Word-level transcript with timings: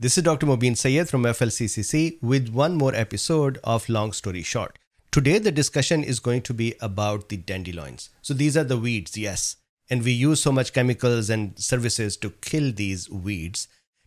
This 0.00 0.16
is 0.16 0.22
Dr. 0.22 0.46
Mobeen 0.46 0.76
Sayed 0.76 1.08
from 1.08 1.24
FLCCC 1.24 2.22
with 2.22 2.50
one 2.50 2.76
more 2.76 2.94
episode 2.94 3.58
of 3.64 3.88
Long 3.88 4.12
Story 4.12 4.44
Short. 4.44 4.78
Today, 5.10 5.40
the 5.40 5.50
discussion 5.50 6.04
is 6.04 6.20
going 6.20 6.42
to 6.42 6.54
be 6.54 6.76
about 6.80 7.30
the 7.30 7.36
dandelions. 7.36 8.10
So, 8.22 8.32
these 8.32 8.56
are 8.56 8.62
the 8.62 8.78
weeds, 8.78 9.18
yes. 9.18 9.56
And 9.90 10.04
we 10.04 10.12
use 10.12 10.40
so 10.40 10.52
much 10.52 10.72
chemicals 10.72 11.30
and 11.30 11.58
services 11.58 12.16
to 12.18 12.30
kill 12.30 12.70
these 12.70 13.10
weeds. 13.10 13.66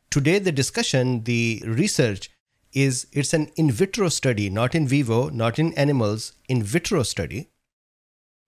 Today, 0.10 0.40
the 0.40 0.54
discussion, 0.54 1.26
the 1.26 1.62
research 1.66 2.30
is 2.72 3.08
it's 3.12 3.34
an 3.34 3.52
in 3.58 3.70
vitro 3.70 4.08
study, 4.08 4.50
not 4.50 4.74
in 4.74 4.88
vivo, 4.88 5.28
not 5.28 5.60
in 5.60 5.74
animals, 5.74 6.32
in 6.48 6.64
vitro 6.64 7.04
study, 7.04 7.50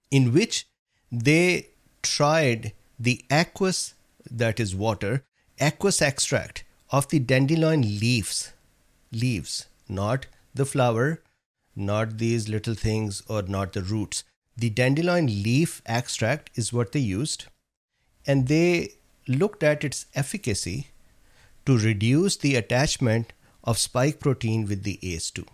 in 0.09 0.31
which 0.31 0.65
they 1.11 1.71
tried 2.03 2.71
the 2.97 3.25
aqueous, 3.29 3.95
that 4.31 4.61
is 4.61 4.73
water, 4.73 5.25
aqueous 5.59 6.01
extract 6.01 6.63
of 6.93 7.07
the 7.09 7.17
dandelion 7.17 7.81
leaves, 7.81 8.53
leaves, 9.11 9.65
not 9.89 10.27
the 10.53 10.65
flower, 10.65 11.23
not 11.75 12.19
these 12.19 12.47
little 12.47 12.75
things 12.75 13.23
or 13.27 13.41
not 13.41 13.73
the 13.73 13.81
roots. 13.81 14.23
The 14.55 14.69
dandelion 14.69 15.25
leaf 15.25 15.81
extract 15.87 16.51
is 16.53 16.71
what 16.71 16.91
they 16.91 16.99
used, 16.99 17.47
and 18.27 18.47
they 18.47 18.93
looked 19.27 19.63
at 19.63 19.83
its 19.83 20.05
efficacy 20.13 20.89
to 21.65 21.79
reduce 21.79 22.37
the 22.37 22.55
attachment 22.55 23.33
of 23.63 23.79
spike 23.79 24.19
protein 24.19 24.67
with 24.67 24.83
the 24.83 24.99
ACE2. 25.01 25.47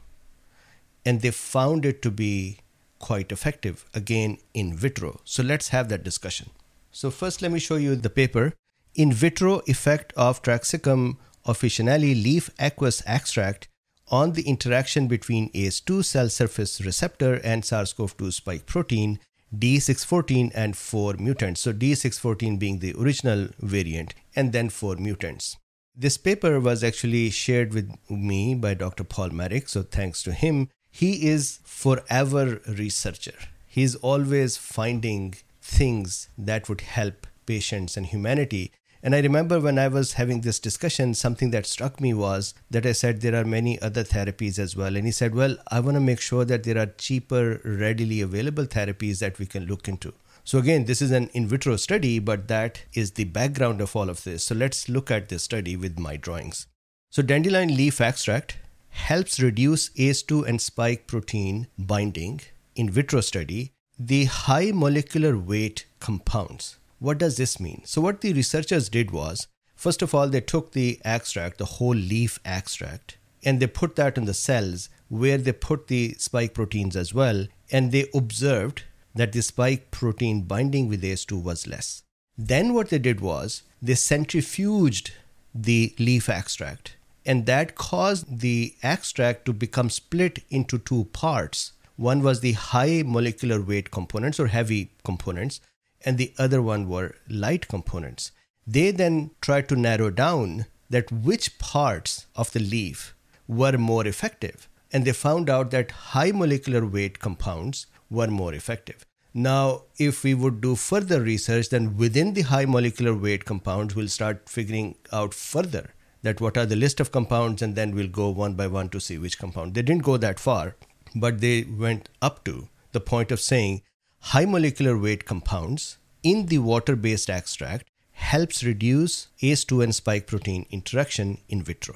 And 1.06 1.22
they 1.22 1.32
found 1.32 1.86
it 1.86 2.02
to 2.02 2.12
be 2.12 2.58
quite 3.00 3.32
effective, 3.32 3.86
again 3.94 4.40
in 4.54 4.76
vitro. 4.76 5.22
So 5.24 5.42
let's 5.42 5.70
have 5.70 5.88
that 5.88 6.04
discussion. 6.04 6.50
So, 6.92 7.10
first, 7.10 7.42
let 7.42 7.52
me 7.52 7.60
show 7.60 7.78
you 7.78 7.96
the 7.96 8.10
paper 8.10 8.54
In 8.96 9.14
vitro 9.14 9.62
effect 9.68 10.12
of 10.18 10.42
Trexicum 10.42 11.18
officinale 11.52 12.14
leaf 12.24 12.50
aqueous 12.60 13.02
extract 13.06 13.68
on 14.12 14.34
the 14.34 14.44
interaction 14.44 15.08
between 15.08 15.52
ACE2 15.54 16.04
cell 16.04 16.30
surface 16.30 16.82
receptor 16.82 17.36
and 17.44 17.64
SARS 17.64 17.94
CoV 17.94 18.18
2 18.18 18.32
spike 18.32 18.66
protein, 18.66 19.20
D614 19.56 20.52
and 20.54 20.78
4 20.78 21.14
mutants. 21.14 21.62
So, 21.62 21.74
D614 21.74 22.60
being 22.60 22.80
the 22.80 22.94
original 23.00 23.50
variant, 23.60 24.14
and 24.36 24.52
then 24.52 24.70
4 24.70 24.96
mutants. 24.98 25.58
This 25.96 26.18
paper 26.18 26.60
was 26.60 26.84
actually 26.84 27.30
shared 27.30 27.74
with 27.74 27.92
me 28.10 28.56
by 28.56 28.74
Dr. 28.74 29.04
Paul 29.04 29.30
Marik, 29.30 29.68
so 29.68 29.84
thanks 29.84 30.24
to 30.24 30.34
him. 30.34 30.70
He 30.92 31.28
is 31.28 31.60
forever 31.64 32.62
researcher. 32.68 33.38
He's 33.68 33.96
always 33.96 34.58
finding 34.58 35.36
things 35.62 36.30
that 36.38 36.70
would 36.70 36.82
help 36.82 37.28
patients 37.46 37.98
and 37.98 38.06
humanity. 38.06 38.72
And 39.02 39.16
I 39.16 39.22
remember 39.22 39.62
when 39.62 39.80
I 39.80 39.88
was 39.88 40.14
having 40.14 40.42
this 40.42 40.60
discussion, 40.60 41.14
something 41.14 41.52
that 41.52 41.66
struck 41.66 42.02
me 42.02 42.14
was 42.14 42.54
that 42.70 42.86
I 42.86 42.92
said 42.92 43.22
there 43.22 43.40
are 43.40 43.46
many 43.46 43.82
other 43.82 44.04
therapies 44.04 44.60
as 44.60 44.76
well. 44.76 44.98
And 44.98 45.06
he 45.06 45.12
said, 45.12 45.34
Well, 45.34 45.58
I 45.70 45.80
want 45.80 45.96
to 45.96 46.02
make 46.02 46.20
sure 46.20 46.44
that 46.44 46.64
there 46.64 46.78
are 46.78 46.88
cheaper, 46.98 47.62
readily 47.64 48.20
available 48.20 48.66
therapies 48.66 49.20
that 49.20 49.40
we 49.40 49.46
can 49.46 49.66
look 49.66 49.88
into. 49.88 50.14
So, 50.44 50.58
again, 50.58 50.86
this 50.86 51.02
is 51.02 51.12
an 51.12 51.30
in 51.34 51.48
vitro 51.48 51.78
study, 51.78 52.20
but 52.20 52.48
that 52.50 52.84
is 52.94 53.12
the 53.12 53.24
background 53.26 53.80
of 53.80 53.96
all 53.96 54.10
of 54.10 54.24
this. 54.24 54.44
So, 54.44 54.56
let's 54.56 54.90
look 54.90 55.10
at 55.10 55.30
this 55.30 55.44
study 55.44 55.78
with 55.78 55.98
my 55.98 56.18
drawings. 56.18 56.68
So, 57.10 57.22
dandelion 57.22 57.76
leaf 57.76 58.02
extract 58.02 58.58
helps 58.90 59.40
reduce 59.40 59.90
ACE2 59.92 60.46
and 60.48 60.60
spike 60.60 61.08
protein 61.08 61.68
binding 61.78 62.42
in 62.76 62.90
vitro 62.90 63.22
study. 63.22 63.72
The 63.98 64.26
high 64.26 64.72
molecular 64.74 65.38
weight 65.38 65.86
compounds 66.00 66.78
what 67.00 67.18
does 67.18 67.38
this 67.38 67.60
mean? 67.60 67.82
So, 67.86 68.02
what 68.02 68.22
the 68.22 68.34
researchers 68.34 68.90
did 68.90 69.12
was, 69.12 69.48
first 69.76 70.02
of 70.02 70.14
all, 70.14 70.28
they 70.28 70.42
took 70.42 70.74
the 70.74 71.00
extract, 71.04 71.58
the 71.58 71.66
whole 71.66 71.96
leaf 71.96 72.40
extract, 72.46 73.18
and 73.44 73.60
they 73.60 73.68
put 73.68 73.96
that 73.96 74.18
in 74.18 74.26
the 74.26 74.34
cells 74.34 74.90
where 75.08 75.38
they 75.38 75.54
put 75.54 75.88
the 75.88 76.16
spike 76.18 76.54
proteins 76.54 76.96
as 76.96 77.14
well, 77.14 77.48
and 77.72 77.92
they 77.92 78.06
observed 78.14 78.84
that 79.16 79.32
the 79.32 79.42
spike 79.42 79.92
protein 79.92 80.44
binding 80.44 80.88
with 80.88 81.04
ACE2 81.04 81.42
was 81.42 81.68
less. 81.68 82.04
Then, 82.38 82.74
what 82.74 82.90
they 82.90 83.00
did 83.00 83.22
was, 83.22 83.64
they 83.82 83.94
centrifuged 83.94 85.12
the 85.56 85.96
leaf 86.00 86.30
extract, 86.30 86.96
and 87.26 87.46
that 87.46 87.76
caused 87.76 88.40
the 88.40 88.76
extract 88.84 89.46
to 89.46 89.54
become 89.54 89.90
split 89.90 90.40
into 90.50 90.78
two 90.78 91.06
parts. 91.06 91.74
One 91.96 92.22
was 92.22 92.40
the 92.40 92.54
high 92.54 93.04
molecular 93.06 93.62
weight 93.62 93.92
components 93.92 94.40
or 94.40 94.48
heavy 94.48 94.92
components, 95.04 95.60
and 96.06 96.18
the 96.18 96.34
other 96.38 96.62
one 96.62 96.88
were 96.88 97.16
light 97.30 97.68
components. 97.68 98.32
They 98.66 98.92
then 98.92 99.32
tried 99.42 99.68
to 99.70 99.76
narrow 99.76 100.10
down 100.10 100.66
that 100.90 101.12
which 101.12 101.58
parts 101.60 102.28
of 102.36 102.52
the 102.52 102.60
leaf 102.60 103.16
were 103.48 103.78
more 103.78 104.06
effective. 104.08 104.68
And 104.92 105.06
they 105.06 105.12
found 105.12 105.50
out 105.50 105.72
that 105.72 105.92
high 105.92 106.32
molecular 106.32 106.86
weight 106.86 107.20
compounds 107.20 107.88
were 108.10 108.28
more 108.28 108.54
effective. 108.54 109.06
Now, 109.34 109.84
if 109.98 110.24
we 110.24 110.34
would 110.34 110.62
do 110.62 110.76
further 110.76 111.22
research, 111.22 111.70
then 111.70 111.96
within 111.98 112.34
the 112.34 112.42
high 112.42 112.66
molecular 112.66 113.14
weight 113.14 113.46
compounds, 113.46 113.96
we'll 113.96 114.08
start 114.08 114.50
figuring 114.50 114.96
out 115.12 115.36
further 115.36 115.92
that 116.24 116.42
what 116.42 116.58
are 116.58 116.66
the 116.66 116.76
list 116.76 117.00
of 117.00 117.12
compounds, 117.12 117.62
and 117.62 117.76
then 117.76 117.94
we'll 117.94 118.08
go 118.08 118.30
one 118.30 118.56
by 118.56 118.68
one 118.68 118.90
to 118.90 119.00
see 119.00 119.18
which 119.18 119.38
compound. 119.38 119.76
They 119.76 119.84
didn't 119.84 120.04
go 120.04 120.18
that 120.18 120.40
far, 120.40 120.76
but 121.16 121.40
they 121.40 121.64
went 121.64 122.10
up 122.22 122.44
to 122.46 122.70
the 122.92 123.00
point 123.00 123.32
of 123.32 123.40
saying 123.40 123.84
high 124.22 124.46
molecular 124.46 124.98
weight 124.98 125.26
compounds 125.26 125.98
in 126.24 126.48
the 126.48 126.58
water 126.60 126.96
based 126.96 127.30
extract 127.30 127.86
helps 128.12 128.64
reduce 128.64 129.28
ACE2 129.42 129.84
and 129.84 129.96
spike 129.96 130.28
protein 130.28 130.66
interaction 130.70 131.38
in 131.48 131.64
vitro. 131.64 131.96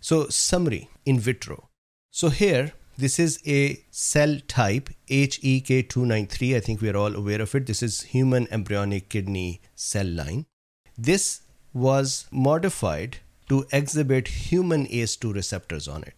So, 0.00 0.28
summary 0.28 0.88
in 1.04 1.18
vitro. 1.18 1.68
So, 2.10 2.28
here 2.28 2.72
this 2.96 3.18
is 3.18 3.40
a 3.46 3.84
cell 3.90 4.38
type 4.48 4.90
HEK293. 5.08 6.56
I 6.56 6.60
think 6.60 6.80
we 6.80 6.88
are 6.88 6.96
all 6.96 7.14
aware 7.14 7.40
of 7.40 7.54
it. 7.54 7.66
This 7.66 7.82
is 7.82 8.02
human 8.02 8.48
embryonic 8.50 9.08
kidney 9.08 9.60
cell 9.74 10.06
line. 10.06 10.46
This 10.96 11.42
was 11.72 12.26
modified 12.32 13.18
to 13.48 13.66
exhibit 13.72 14.28
human 14.28 14.86
ACE2 14.86 15.34
receptors 15.34 15.86
on 15.86 16.02
it. 16.02 16.14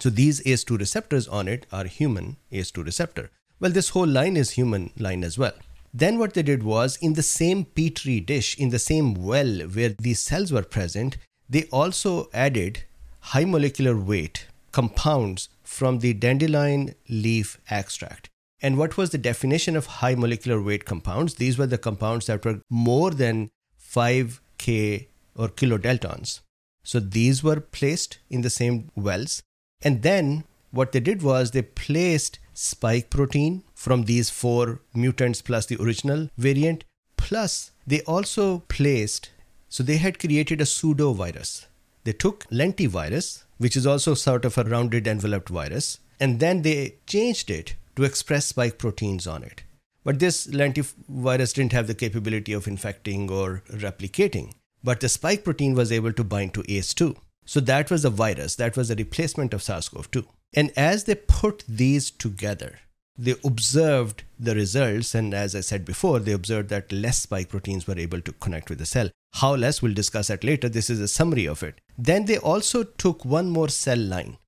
So, 0.00 0.10
these 0.10 0.40
ACE2 0.42 0.78
receptors 0.78 1.28
on 1.28 1.48
it 1.48 1.66
are 1.72 1.84
human 1.84 2.36
ACE2 2.52 2.84
receptor. 2.84 3.30
Well, 3.60 3.72
this 3.72 3.88
whole 3.90 4.06
line 4.06 4.36
is 4.36 4.50
human 4.52 4.90
line 4.98 5.24
as 5.24 5.36
well. 5.36 5.54
Then 5.92 6.18
what 6.18 6.34
they 6.34 6.42
did 6.42 6.62
was 6.62 6.96
in 6.96 7.14
the 7.14 7.22
same 7.22 7.64
petri 7.64 8.20
dish, 8.20 8.56
in 8.58 8.68
the 8.70 8.78
same 8.78 9.14
well 9.14 9.60
where 9.62 9.94
these 9.98 10.20
cells 10.20 10.52
were 10.52 10.62
present, 10.62 11.16
they 11.48 11.64
also 11.64 12.28
added 12.32 12.84
high 13.20 13.44
molecular 13.44 13.96
weight 13.96 14.46
compounds 14.70 15.48
from 15.64 15.98
the 15.98 16.12
dandelion 16.12 16.94
leaf 17.08 17.58
extract. 17.70 18.28
And 18.60 18.76
what 18.76 18.96
was 18.96 19.10
the 19.10 19.18
definition 19.18 19.76
of 19.76 19.86
high 19.86 20.14
molecular 20.14 20.60
weight 20.60 20.84
compounds? 20.84 21.34
These 21.34 21.58
were 21.58 21.66
the 21.66 21.78
compounds 21.78 22.26
that 22.26 22.44
were 22.44 22.60
more 22.68 23.10
than 23.10 23.50
5K 23.80 25.06
or 25.36 25.48
kilodaltons. 25.48 26.40
So 26.82 27.00
these 27.00 27.42
were 27.42 27.60
placed 27.60 28.18
in 28.30 28.42
the 28.42 28.50
same 28.50 28.90
wells. 28.94 29.42
And 29.82 30.02
then 30.02 30.44
what 30.70 30.92
they 30.92 31.00
did 31.00 31.22
was 31.22 31.50
they 31.50 31.62
placed 31.62 32.38
spike 32.58 33.08
protein 33.08 33.62
from 33.72 34.04
these 34.04 34.30
four 34.30 34.80
mutants 34.92 35.40
plus 35.40 35.66
the 35.66 35.80
original 35.80 36.28
variant. 36.36 36.82
Plus, 37.16 37.70
they 37.86 38.00
also 38.02 38.64
placed, 38.68 39.30
so 39.68 39.84
they 39.84 39.98
had 39.98 40.18
created 40.18 40.60
a 40.60 40.66
pseudo 40.66 41.12
virus. 41.12 41.68
They 42.02 42.12
took 42.12 42.44
lentivirus, 42.50 43.44
which 43.58 43.76
is 43.76 43.86
also 43.86 44.14
sort 44.14 44.44
of 44.44 44.58
a 44.58 44.64
rounded 44.64 45.06
enveloped 45.06 45.50
virus, 45.50 46.00
and 46.18 46.40
then 46.40 46.62
they 46.62 46.96
changed 47.06 47.48
it 47.48 47.76
to 47.94 48.02
express 48.02 48.46
spike 48.46 48.76
proteins 48.76 49.26
on 49.28 49.44
it. 49.44 49.62
But 50.02 50.18
this 50.18 50.48
lentivirus 50.48 51.54
didn't 51.54 51.72
have 51.74 51.86
the 51.86 51.94
capability 51.94 52.52
of 52.52 52.66
infecting 52.66 53.30
or 53.30 53.62
replicating. 53.70 54.52
But 54.82 54.98
the 54.98 55.08
spike 55.08 55.44
protein 55.44 55.74
was 55.74 55.92
able 55.92 56.12
to 56.12 56.24
bind 56.24 56.54
to 56.54 56.62
ACE2. 56.62 57.16
So 57.44 57.60
that 57.60 57.90
was 57.90 58.04
a 58.04 58.10
virus, 58.10 58.56
that 58.56 58.76
was 58.76 58.90
a 58.90 58.96
replacement 58.96 59.54
of 59.54 59.62
SARS 59.62 59.88
CoV 59.88 60.10
2. 60.10 60.26
And 60.54 60.72
as 60.76 61.04
they 61.04 61.14
put 61.14 61.64
these 61.68 62.10
together, 62.10 62.78
they 63.16 63.34
observed 63.44 64.22
the 64.38 64.54
results. 64.54 65.14
And 65.14 65.34
as 65.34 65.54
I 65.54 65.60
said 65.60 65.84
before, 65.84 66.20
they 66.20 66.32
observed 66.32 66.68
that 66.70 66.92
less 66.92 67.18
spike 67.18 67.48
proteins 67.48 67.86
were 67.86 67.98
able 67.98 68.20
to 68.22 68.32
connect 68.32 68.70
with 68.70 68.78
the 68.78 68.86
cell. 68.86 69.10
How 69.34 69.54
less, 69.54 69.82
we'll 69.82 69.94
discuss 69.94 70.28
that 70.28 70.44
later. 70.44 70.68
This 70.68 70.88
is 70.88 71.00
a 71.00 71.08
summary 71.08 71.46
of 71.46 71.62
it. 71.62 71.80
Then 71.98 72.24
they 72.24 72.38
also 72.38 72.82
took 72.84 73.24
one 73.24 73.50
more 73.50 73.68
cell 73.68 73.98
line. 73.98 74.38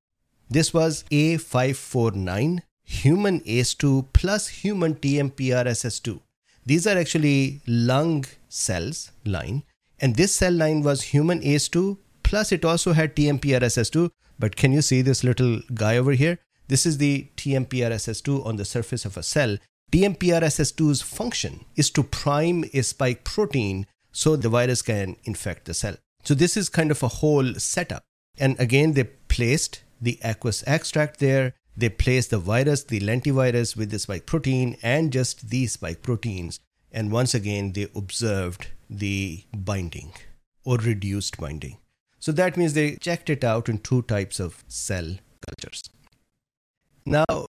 This 0.49 0.73
was 0.73 1.05
A549, 1.11 2.61
human 2.85 3.41
ACE2 3.41 4.06
plus 4.12 4.49
human 4.49 4.94
TMPRSS2. 4.94 6.20
These 6.64 6.87
are 6.87 6.99
actually 6.99 7.61
lung 7.67 8.25
cells 8.49 9.12
line. 9.25 9.64
And 10.00 10.17
this 10.17 10.35
cell 10.35 10.53
line 10.53 10.82
was 10.82 11.03
human 11.03 11.41
ACE2 11.41 11.99
plus 12.23 12.53
it 12.53 12.64
also 12.64 12.93
had 12.93 13.17
TMPRSS2. 13.17 14.11
But 14.40 14.56
can 14.56 14.72
you 14.72 14.81
see 14.81 15.02
this 15.02 15.22
little 15.22 15.60
guy 15.75 15.98
over 15.98 16.12
here? 16.12 16.38
This 16.69 16.87
is 16.87 16.96
the 16.96 17.28
TMPRSS2 17.37 18.46
on 18.46 18.56
the 18.56 18.64
surface 18.64 19.04
of 19.04 19.19
a 19.19 19.22
cell. 19.22 19.58
TMPRSS2's 19.92 21.02
function 21.02 21.66
is 21.76 21.90
to 21.90 22.02
prime 22.02 22.64
a 22.72 22.82
spike 22.82 23.22
protein 23.22 23.87
so 24.12 24.37
the 24.37 24.48
virus 24.48 24.81
can 24.81 25.16
infect 25.25 25.66
the 25.66 25.75
cell. 25.75 25.96
So 26.25 26.34
this 26.34 26.56
is 26.56 26.69
kind 26.69 26.90
of 26.90 27.02
a 27.02 27.08
whole 27.08 27.54
setup. 27.54 28.02
And 28.38 28.58
again, 28.58 28.94
they 28.94 29.04
placed 29.04 29.82
the 30.00 30.19
aqueous 30.25 30.64
extract 30.66 31.20
there. 31.20 31.54
They 31.76 31.90
placed 31.90 32.31
the 32.31 32.38
virus, 32.38 32.84
the 32.84 33.00
lentivirus 33.00 33.76
with 33.76 33.90
the 33.90 33.98
spike 33.98 34.25
protein 34.26 34.78
and 34.82 35.12
just 35.12 35.50
these 35.50 35.72
spike 35.72 36.02
proteins. 36.02 36.60
And 36.90 37.12
once 37.12 37.34
again, 37.34 37.72
they 37.72 37.88
observed 37.94 38.69
the 38.88 39.44
binding 39.54 40.12
or 40.64 40.78
reduced 40.78 41.36
binding. 41.36 41.76
So 42.20 42.32
that 42.32 42.56
means 42.56 42.75
they 42.75 42.96
checked 42.96 43.31
it 43.31 43.43
out 43.43 43.69
in 43.69 43.78
two 43.78 44.02
types 44.02 44.38
of 44.38 44.62
cell 44.69 45.17
cultures. 45.49 45.82
Now, 47.06 47.46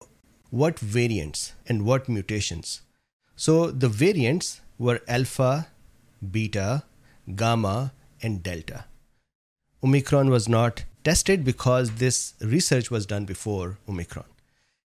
what 0.49 0.79
variants 0.79 1.53
and 1.67 1.85
what 1.85 2.07
mutations? 2.07 2.81
So 3.35 3.69
the 3.69 3.89
variants 3.89 4.61
were 4.79 5.01
alpha, 5.07 5.67
beta, 6.31 6.83
gamma, 7.35 7.93
and 8.21 8.41
delta. 8.41 8.85
Omicron 9.83 10.29
was 10.29 10.47
not 10.47 10.85
tested 11.03 11.43
because 11.43 11.91
this 11.95 12.33
research 12.39 12.89
was 12.89 13.05
done 13.05 13.25
before 13.25 13.77
Omicron. 13.89 14.25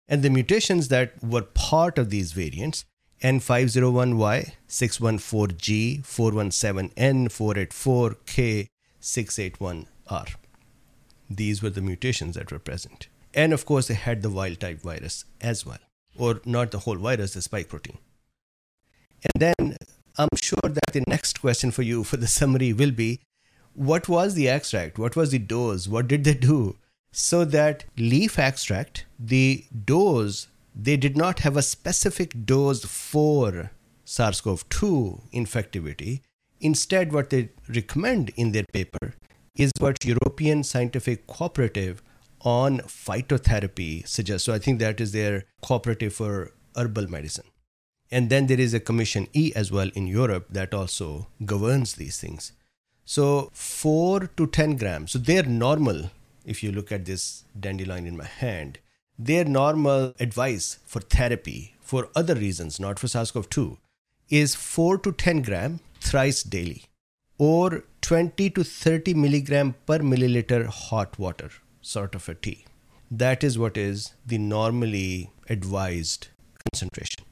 And 0.08 0.22
the 0.22 0.30
mutations 0.30 0.88
that 0.88 1.22
were 1.22 1.42
part 1.42 1.98
of 1.98 2.10
these 2.10 2.32
variants 2.32 2.84
N501Y, 3.22 4.52
614G, 4.68 6.02
417N, 6.02 7.28
484K, 7.28 8.66
681R. 9.04 10.34
These 11.28 11.62
were 11.62 11.70
the 11.70 11.82
mutations 11.82 12.36
that 12.36 12.50
were 12.50 12.58
present. 12.58 13.08
And 13.34 13.52
of 13.52 13.66
course, 13.66 13.88
they 13.88 13.94
had 13.94 14.22
the 14.22 14.30
wild 14.30 14.60
type 14.60 14.80
virus 14.80 15.24
as 15.40 15.66
well, 15.66 15.78
or 16.16 16.40
not 16.44 16.70
the 16.70 16.80
whole 16.80 16.96
virus, 16.96 17.34
the 17.34 17.42
spike 17.42 17.68
protein. 17.68 17.98
And 19.22 19.40
then 19.42 19.76
I'm 20.16 20.28
sure 20.40 20.60
that 20.62 20.92
the 20.92 21.04
next 21.06 21.40
question 21.40 21.70
for 21.70 21.82
you 21.82 22.02
for 22.02 22.16
the 22.16 22.26
summary 22.26 22.72
will 22.72 22.92
be 22.92 23.20
what 23.74 24.08
was 24.08 24.34
the 24.34 24.48
extract? 24.48 24.98
What 24.98 25.16
was 25.16 25.32
the 25.32 25.38
dose? 25.38 25.86
What 25.86 26.08
did 26.08 26.24
they 26.24 26.34
do? 26.34 26.76
So 27.12 27.44
that 27.44 27.84
leaf 27.98 28.38
extract, 28.38 29.04
the 29.18 29.64
dose, 29.84 30.48
they 30.74 30.96
did 30.96 31.16
not 31.16 31.40
have 31.40 31.56
a 31.56 31.62
specific 31.62 32.46
dose 32.46 32.84
for 32.84 33.70
SARS 34.04 34.40
CoV 34.40 34.68
2 34.68 35.20
infectivity. 35.32 36.20
Instead, 36.60 37.12
what 37.12 37.30
they 37.30 37.50
recommend 37.68 38.30
in 38.36 38.52
their 38.52 38.64
paper 38.72 39.14
is 39.56 39.70
what 39.78 40.04
European 40.04 40.64
Scientific 40.64 41.26
Cooperative 41.26 42.02
on 42.40 42.78
Phytotherapy 42.80 44.06
suggests. 44.06 44.44
So 44.44 44.52
I 44.52 44.58
think 44.58 44.78
that 44.78 45.00
is 45.00 45.12
their 45.12 45.44
cooperative 45.62 46.14
for 46.14 46.52
herbal 46.76 47.10
medicine. 47.10 47.46
And 48.10 48.30
then 48.30 48.46
there 48.46 48.60
is 48.60 48.74
a 48.74 48.80
Commission 48.80 49.28
E 49.32 49.52
as 49.56 49.72
well 49.72 49.90
in 49.94 50.06
Europe 50.06 50.46
that 50.50 50.74
also 50.74 51.28
governs 51.44 51.94
these 51.94 52.18
things. 52.20 52.52
So 53.04 53.50
4 53.52 54.28
to 54.36 54.46
10 54.46 54.76
grams. 54.76 55.12
So 55.12 55.18
they're 55.18 55.42
normal. 55.42 56.10
If 56.44 56.62
you 56.62 56.72
look 56.72 56.92
at 56.92 57.06
this 57.06 57.44
dandelion 57.58 58.06
in 58.06 58.16
my 58.16 58.26
hand, 58.26 58.78
their 59.18 59.44
normal 59.44 60.14
advice 60.20 60.78
for 60.84 61.00
therapy 61.00 61.74
for 61.80 62.08
other 62.14 62.34
reasons, 62.34 62.80
not 62.80 62.98
for 62.98 63.08
SARS-CoV-2, 63.08 63.78
is 64.28 64.54
4 64.54 64.98
to 64.98 65.12
10 65.12 65.42
gram 65.42 65.80
thrice 66.08 66.42
daily 66.42 66.84
or 67.38 67.84
20 68.02 68.50
to 68.50 68.62
30 68.62 69.14
milligram 69.14 69.74
per 69.86 69.98
milliliter 69.98 70.66
hot 70.66 71.18
water, 71.18 71.50
sort 71.80 72.14
of 72.14 72.28
a 72.28 72.34
tea. 72.34 72.64
That 73.10 73.44
is 73.44 73.58
what 73.58 73.76
is 73.76 74.12
the 74.26 74.38
normally 74.38 75.30
advised 75.48 76.28
concentration. 76.64 77.24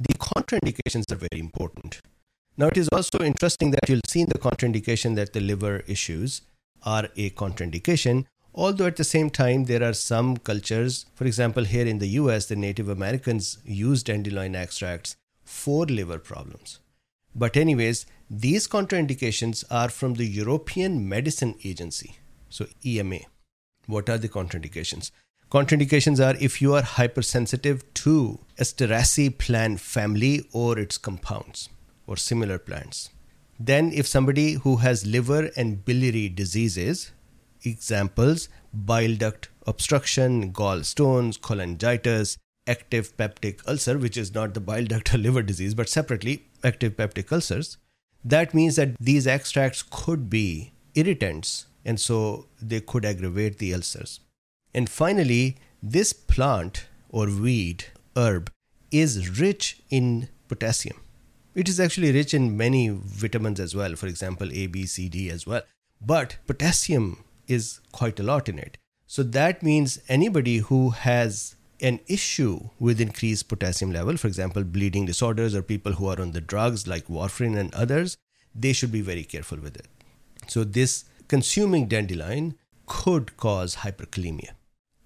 The 0.00 0.14
contraindications 0.14 1.10
are 1.12 1.16
very 1.16 1.40
important. 1.40 2.00
Now, 2.56 2.68
it 2.68 2.76
is 2.76 2.88
also 2.92 3.18
interesting 3.20 3.70
that 3.72 3.88
you'll 3.88 4.00
see 4.06 4.20
in 4.20 4.28
the 4.28 4.38
contraindication 4.38 5.14
that 5.16 5.32
the 5.32 5.40
liver 5.40 5.84
issues 5.86 6.42
are 6.82 7.08
a 7.16 7.30
contraindication, 7.30 8.24
although 8.54 8.86
at 8.86 8.96
the 8.96 9.04
same 9.04 9.30
time, 9.30 9.64
there 9.64 9.82
are 9.82 9.92
some 9.92 10.36
cultures, 10.36 11.06
for 11.14 11.24
example, 11.24 11.64
here 11.64 11.86
in 11.86 11.98
the 11.98 12.08
US, 12.20 12.46
the 12.46 12.56
Native 12.56 12.88
Americans 12.88 13.58
used 13.64 14.06
dandelion 14.06 14.56
extracts 14.56 15.16
for 15.44 15.86
liver 15.86 16.18
problems. 16.18 16.80
But, 17.38 17.56
anyways, 17.56 18.04
these 18.28 18.66
contraindications 18.66 19.64
are 19.70 19.88
from 19.88 20.14
the 20.14 20.26
European 20.26 21.08
Medicine 21.08 21.54
Agency, 21.64 22.16
so 22.48 22.66
EMA. 22.84 23.20
What 23.86 24.10
are 24.10 24.18
the 24.18 24.28
contraindications? 24.28 25.12
Contraindications 25.48 26.18
are 26.18 26.36
if 26.40 26.60
you 26.60 26.74
are 26.74 26.82
hypersensitive 26.82 27.84
to 27.94 28.40
Asteraceae 28.58 29.38
plant 29.38 29.78
family 29.78 30.48
or 30.52 30.80
its 30.80 30.98
compounds 30.98 31.68
or 32.08 32.16
similar 32.16 32.58
plants. 32.58 33.10
Then, 33.60 33.92
if 33.92 34.08
somebody 34.08 34.54
who 34.54 34.76
has 34.78 35.06
liver 35.06 35.50
and 35.56 35.84
biliary 35.84 36.28
diseases, 36.28 37.12
examples 37.62 38.48
bile 38.74 39.14
duct 39.14 39.48
obstruction, 39.64 40.52
gallstones, 40.52 41.38
cholangitis, 41.38 42.36
active 42.66 43.16
peptic 43.16 43.66
ulcer, 43.66 43.96
which 43.96 44.16
is 44.16 44.34
not 44.34 44.54
the 44.54 44.60
bile 44.60 44.84
duct 44.84 45.14
or 45.14 45.18
liver 45.18 45.42
disease, 45.42 45.74
but 45.74 45.88
separately 45.88 46.47
active 46.64 46.96
peptic 46.96 47.32
ulcers, 47.32 47.78
that 48.24 48.54
means 48.54 48.76
that 48.76 48.96
these 48.98 49.26
extracts 49.26 49.82
could 49.82 50.28
be 50.28 50.72
irritants 50.94 51.66
and 51.84 52.00
so 52.00 52.46
they 52.60 52.80
could 52.80 53.04
aggravate 53.04 53.58
the 53.58 53.72
ulcers. 53.72 54.20
And 54.74 54.88
finally, 54.88 55.56
this 55.82 56.12
plant 56.12 56.86
or 57.08 57.26
weed, 57.26 57.86
herb, 58.16 58.50
is 58.90 59.40
rich 59.40 59.80
in 59.90 60.28
potassium. 60.48 61.00
It 61.54 61.68
is 61.68 61.80
actually 61.80 62.12
rich 62.12 62.34
in 62.34 62.56
many 62.56 62.88
vitamins 62.88 63.60
as 63.60 63.74
well, 63.74 63.94
for 63.96 64.06
example, 64.06 64.50
A, 64.52 64.66
B, 64.66 64.86
C, 64.86 65.08
D 65.08 65.30
as 65.30 65.46
well. 65.46 65.62
But 66.00 66.36
potassium 66.46 67.24
is 67.46 67.80
quite 67.92 68.20
a 68.20 68.22
lot 68.22 68.48
in 68.48 68.58
it. 68.58 68.76
So 69.06 69.22
that 69.22 69.62
means 69.62 69.98
anybody 70.08 70.58
who 70.58 70.90
has 70.90 71.56
an 71.80 72.00
issue 72.06 72.70
with 72.78 73.00
increased 73.00 73.48
potassium 73.48 73.92
level, 73.92 74.16
for 74.16 74.26
example, 74.26 74.64
bleeding 74.64 75.06
disorders 75.06 75.54
or 75.54 75.62
people 75.62 75.92
who 75.92 76.08
are 76.08 76.20
on 76.20 76.32
the 76.32 76.40
drugs 76.40 76.86
like 76.86 77.06
warfarin 77.06 77.56
and 77.56 77.72
others, 77.74 78.16
they 78.54 78.72
should 78.72 78.92
be 78.92 79.00
very 79.00 79.24
careful 79.24 79.58
with 79.58 79.76
it. 79.76 79.86
So 80.48 80.64
this 80.64 81.04
consuming 81.28 81.86
dandelion 81.86 82.56
could 82.86 83.36
cause 83.36 83.76
hyperkalemia. 83.76 84.50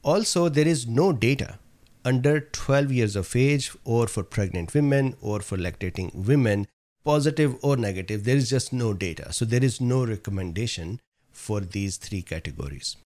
Also, 0.03 0.49
there 0.49 0.67
is 0.67 0.87
no 0.87 1.13
data 1.13 1.59
under 2.05 2.41
12 2.41 2.93
years 2.93 3.17
of 3.17 3.35
age 3.37 3.73
or 3.85 4.07
for 4.07 4.23
pregnant 4.23 4.75
women 4.75 5.15
or 5.21 5.41
for 5.41 5.57
lactating 5.57 6.15
women, 6.15 6.67
positive 7.05 7.57
or 7.63 7.77
negative, 7.77 8.25
there 8.25 8.37
is 8.37 8.51
just 8.51 8.73
no 8.73 8.93
data. 8.93 9.33
So 9.33 9.45
there 9.45 9.63
is 9.63 9.81
no 9.81 10.05
recommendation 10.05 11.01
for 11.31 11.61
these 11.61 11.97
three 11.97 12.23
categories. 12.23 12.97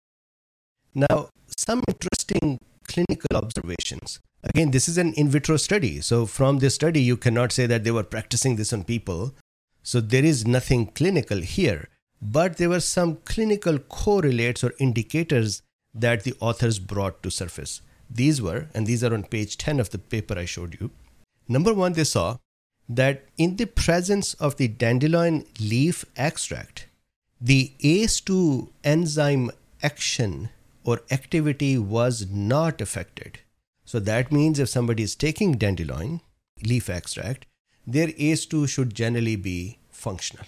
Now, 0.95 1.29
some 1.57 1.83
interesting 1.89 2.59
clinical 2.87 3.37
observations. 3.37 4.21
Again, 4.43 4.71
this 4.71 4.89
is 4.89 4.99
an 4.99 5.13
in 5.15 5.29
vitro 5.29 5.57
study. 5.57 6.01
So, 6.01 6.27
from 6.27 6.59
this 6.59 6.75
study, 6.75 7.01
you 7.01 7.17
cannot 7.17 7.53
say 7.53 7.67
that 7.67 7.85
they 7.85 7.91
were 7.91 8.05
practicing 8.05 8.57
this 8.57 8.73
on 8.73 8.85
people. 8.85 9.35
So, 9.83 10.01
there 10.01 10.25
is 10.25 10.47
nothing 10.47 10.87
clinical 10.87 11.39
here. 11.39 11.89
But 12.23 12.57
there 12.57 12.69
were 12.69 12.81
some 12.81 13.17
clinical 13.25 13.79
correlates 13.79 14.65
or 14.65 14.73
indicators 14.79 15.63
that 15.95 16.25
the 16.25 16.35
authors 16.41 16.79
brought 16.79 17.23
to 17.23 17.31
surface. 17.31 17.81
These 18.09 18.41
were, 18.41 18.69
and 18.75 18.87
these 18.87 19.03
are 19.03 19.13
on 19.13 19.25
page 19.25 19.57
10 19.57 19.81
of 19.81 19.91
the 19.91 19.99
paper 19.99 20.39
I 20.39 20.45
showed 20.45 20.79
you. 20.81 20.91
Number 21.49 21.75
one, 21.75 21.93
they 21.95 22.05
saw 22.05 22.39
that 22.89 23.25
in 23.37 23.57
the 23.57 23.67
presence 23.67 24.35
of 24.35 24.57
the 24.57 24.69
dandelion 24.69 25.45
leaf 25.61 26.05
extract, 26.17 26.87
the 27.41 27.73
ACE2 27.81 28.69
enzyme 28.85 29.51
action 29.83 30.51
or 30.87 31.03
activity 31.11 31.77
was 31.77 32.29
not 32.31 32.81
affected. 32.81 33.41
So 33.85 33.99
that 34.01 34.33
means 34.33 34.59
if 34.59 34.69
somebody 34.69 35.03
is 35.03 35.17
taking 35.17 35.59
dandelion 35.59 36.21
leaf 36.63 36.89
extract, 36.89 37.45
their 37.87 38.09
ACE2 38.09 38.69
should 38.69 38.95
generally 38.95 39.37
be 39.37 39.79
functional. 39.91 40.47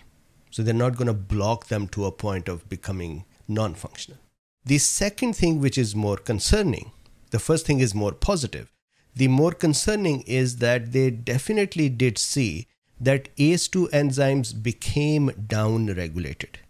So 0.51 0.63
they're 0.63 0.75
not 0.75 0.97
going 0.97 1.09
to 1.09 1.13
block 1.13 1.67
them 1.67 1.89
to 1.89 2.07
a 2.07 2.13
point 2.13 2.49
of 2.49 2.69
becoming 2.69 3.25
non 3.49 3.75
functional. 3.75 4.21
The 4.65 4.79
second 4.79 5.35
thing, 5.35 5.61
which 5.61 5.77
is 5.77 5.95
more 5.95 6.17
concerning, 6.17 6.93
the 7.31 7.39
first 7.39 7.67
thing 7.67 7.81
is 7.81 7.95
more 7.95 8.13
positive. 8.13 8.71
The 9.15 9.29
more 9.29 9.53
concerning 9.53 10.23
is 10.23 10.57
that 10.59 10.93
they 10.93 11.11
definitely 11.11 11.89
did 11.89 12.17
see 12.17 12.69
that 13.01 13.35
ACE2 13.37 13.91
enzymes 13.91 14.63
became 14.63 15.31
down 15.47 15.87
regulated. 15.95 16.61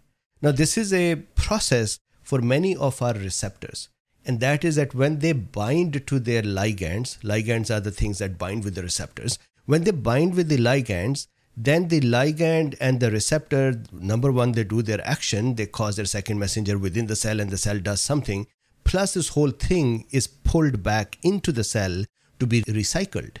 Now, 0.41 0.51
this 0.51 0.77
is 0.77 0.93
a 0.93 1.15
process 1.35 1.99
for 2.29 2.41
many 2.41 2.75
of 2.75 3.01
our 3.01 3.15
receptors, 3.15 3.89
and 4.23 4.39
that 4.39 4.63
is 4.63 4.75
that 4.75 4.93
when 4.93 5.17
they 5.19 5.31
bind 5.31 6.05
to 6.05 6.19
their 6.19 6.43
ligands, 6.43 7.17
ligands 7.31 7.73
are 7.75 7.79
the 7.79 7.97
things 7.99 8.19
that 8.19 8.37
bind 8.37 8.63
with 8.63 8.75
the 8.75 8.83
receptors, 8.83 9.39
when 9.65 9.83
they 9.83 9.95
bind 10.09 10.35
with 10.35 10.47
the 10.47 10.57
ligands, 10.57 11.25
then 11.57 11.87
the 11.87 12.01
ligand 12.01 12.75
and 12.79 12.99
the 12.99 13.09
receptor, 13.09 13.81
number 13.91 14.31
one, 14.31 14.51
they 14.51 14.63
do 14.63 14.83
their 14.83 15.05
action, 15.07 15.55
they 15.55 15.65
cause 15.65 15.95
their 15.95 16.05
second 16.05 16.37
messenger 16.37 16.77
within 16.77 17.07
the 17.07 17.15
cell, 17.15 17.39
and 17.39 17.49
the 17.49 17.57
cell 17.57 17.79
does 17.79 17.99
something. 17.99 18.45
Plus, 18.83 19.15
this 19.15 19.29
whole 19.29 19.51
thing 19.51 20.05
is 20.11 20.27
pulled 20.27 20.83
back 20.83 21.17
into 21.23 21.51
the 21.51 21.63
cell 21.63 22.03
to 22.39 22.45
be 22.45 22.61
recycled. 22.61 23.37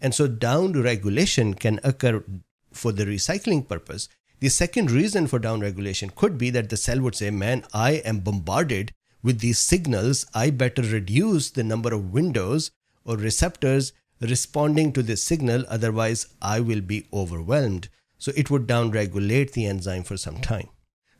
And 0.00 0.14
so, 0.14 0.26
down 0.26 0.72
regulation 0.72 1.54
can 1.54 1.78
occur 1.84 2.24
for 2.72 2.90
the 2.90 3.04
recycling 3.04 3.68
purpose. 3.68 4.08
The 4.42 4.48
second 4.48 4.90
reason 4.90 5.28
for 5.28 5.38
downregulation 5.38 6.16
could 6.16 6.36
be 6.36 6.50
that 6.50 6.68
the 6.68 6.76
cell 6.76 7.00
would 7.00 7.14
say, 7.14 7.30
Man, 7.30 7.64
I 7.72 8.02
am 8.04 8.18
bombarded 8.18 8.92
with 9.22 9.38
these 9.38 9.60
signals. 9.60 10.26
I 10.34 10.50
better 10.50 10.82
reduce 10.82 11.50
the 11.50 11.62
number 11.62 11.94
of 11.94 12.12
windows 12.12 12.72
or 13.04 13.16
receptors 13.16 13.92
responding 14.20 14.92
to 14.94 15.02
this 15.04 15.22
signal, 15.22 15.64
otherwise, 15.68 16.26
I 16.42 16.58
will 16.58 16.80
be 16.80 17.06
overwhelmed. 17.12 17.88
So 18.18 18.32
it 18.34 18.50
would 18.50 18.66
downregulate 18.66 19.52
the 19.52 19.66
enzyme 19.66 20.02
for 20.02 20.16
some 20.16 20.40
time. 20.40 20.70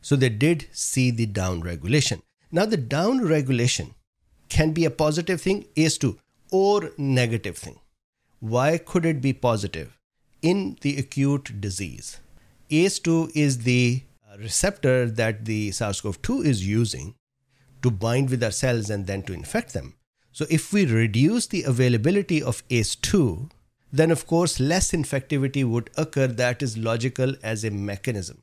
So 0.01 0.17
they 0.17 0.27
did 0.27 0.67
see 0.73 1.09
the 1.09 1.27
downregulation. 1.27 2.23
Now, 2.51 2.65
the 2.65 2.77
downregulation 2.77 3.93
can 4.49 4.73
be 4.73 4.83
a 4.83 4.91
positive 4.91 5.39
thing, 5.39 5.67
ACE2, 5.77 6.17
or 6.51 6.91
negative 6.97 7.57
thing. 7.57 7.79
Why 8.41 8.77
could 8.77 9.05
it 9.05 9.21
be 9.21 9.31
positive? 9.31 9.97
In 10.41 10.77
the 10.81 10.97
acute 10.97 11.61
disease, 11.61 12.19
ACE2 12.69 13.31
is 13.35 13.59
the 13.59 14.03
uh, 14.31 14.37
receptor 14.37 15.09
that 15.09 15.45
the 15.45 15.71
SARS 15.71 16.01
CoV 16.01 16.21
2 16.21 16.41
is 16.41 16.67
using 16.67 17.15
to 17.81 17.91
bind 17.91 18.29
with 18.29 18.43
our 18.43 18.51
cells 18.51 18.89
and 18.89 19.05
then 19.05 19.21
to 19.23 19.33
infect 19.33 19.73
them. 19.73 19.95
So, 20.31 20.45
if 20.49 20.73
we 20.73 20.85
reduce 20.85 21.47
the 21.47 21.63
availability 21.63 22.41
of 22.41 22.67
ACE2, 22.69 23.51
then 23.91 24.09
of 24.09 24.25
course 24.25 24.59
less 24.59 24.91
infectivity 24.91 25.63
would 25.63 25.91
occur. 25.95 26.27
That 26.27 26.63
is 26.63 26.77
logical 26.77 27.35
as 27.43 27.63
a 27.63 27.69
mechanism. 27.69 28.41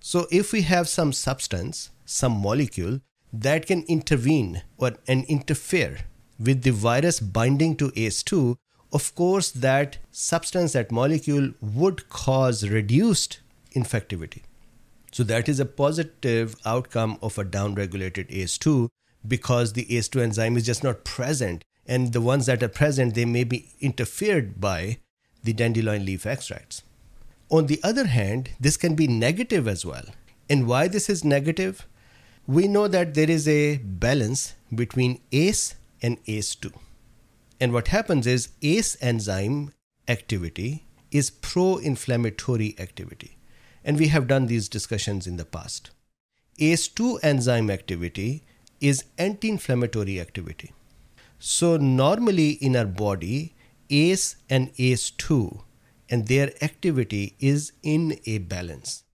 So, 0.00 0.26
if 0.32 0.52
we 0.52 0.62
have 0.62 0.88
some 0.88 1.12
substance, 1.12 1.90
some 2.04 2.32
molecule 2.32 3.00
that 3.32 3.66
can 3.66 3.84
intervene 3.86 4.62
or 4.78 4.92
and 5.06 5.24
interfere 5.26 5.98
with 6.38 6.62
the 6.62 6.72
virus 6.72 7.20
binding 7.20 7.76
to 7.76 7.90
ACE2, 7.90 8.56
of 8.92 9.14
course, 9.14 9.50
that 9.52 9.98
substance, 10.10 10.72
that 10.72 10.90
molecule 10.90 11.52
would 11.60 12.08
cause 12.08 12.68
reduced 12.68 13.38
infectivity. 13.74 14.42
So, 15.12 15.24
that 15.24 15.48
is 15.48 15.58
a 15.58 15.66
positive 15.66 16.54
outcome 16.64 17.18
of 17.20 17.36
a 17.36 17.44
downregulated 17.44 18.30
ACE2 18.30 18.88
because 19.26 19.72
the 19.72 19.84
ACE2 19.86 20.20
enzyme 20.20 20.56
is 20.56 20.66
just 20.66 20.84
not 20.84 21.04
present. 21.04 21.64
And 21.86 22.12
the 22.12 22.20
ones 22.20 22.46
that 22.46 22.62
are 22.62 22.68
present, 22.68 23.14
they 23.14 23.24
may 23.24 23.42
be 23.42 23.70
interfered 23.80 24.60
by 24.60 24.98
the 25.42 25.52
dandelion 25.52 26.04
leaf 26.04 26.26
extracts. 26.26 26.82
On 27.48 27.66
the 27.66 27.80
other 27.82 28.06
hand, 28.06 28.50
this 28.60 28.76
can 28.76 28.94
be 28.94 29.08
negative 29.08 29.66
as 29.66 29.84
well. 29.84 30.04
And 30.48 30.68
why 30.68 30.86
this 30.86 31.10
is 31.10 31.24
negative? 31.24 31.86
We 32.46 32.68
know 32.68 32.86
that 32.86 33.14
there 33.14 33.30
is 33.30 33.48
a 33.48 33.78
balance 33.78 34.54
between 34.72 35.20
ACE 35.32 35.74
and 36.00 36.24
ACE2. 36.24 36.72
And 37.60 37.72
what 37.72 37.88
happens 37.88 38.26
is 38.26 38.50
ACE 38.62 38.96
enzyme 39.00 39.72
activity 40.08 40.86
is 41.10 41.30
pro 41.30 41.76
inflammatory 41.76 42.74
activity. 42.78 43.36
And 43.84 43.98
we 43.98 44.08
have 44.08 44.26
done 44.26 44.46
these 44.46 44.68
discussions 44.68 45.26
in 45.26 45.36
the 45.36 45.44
past. 45.44 45.90
ACE2 46.58 47.20
enzyme 47.22 47.70
activity 47.70 48.44
is 48.80 49.04
anti 49.18 49.48
inflammatory 49.48 50.20
activity. 50.20 50.72
So, 51.38 51.76
normally 51.76 52.50
in 52.50 52.76
our 52.76 52.84
body, 52.84 53.54
ACE 53.88 54.36
and 54.48 54.74
ACE2 54.74 55.62
and 56.10 56.28
their 56.28 56.52
activity 56.62 57.36
is 57.38 57.72
in 57.82 58.18
a 58.26 58.38
balance. 58.38 59.04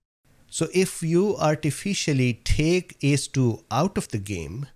So, 0.49 0.67
if 0.73 1.01
you 1.01 1.37
artificially 1.37 2.33
take 2.43 2.99
ACE2 2.99 3.63
out 3.71 3.97
of 3.97 4.09
the 4.09 4.17
game, 4.17 4.67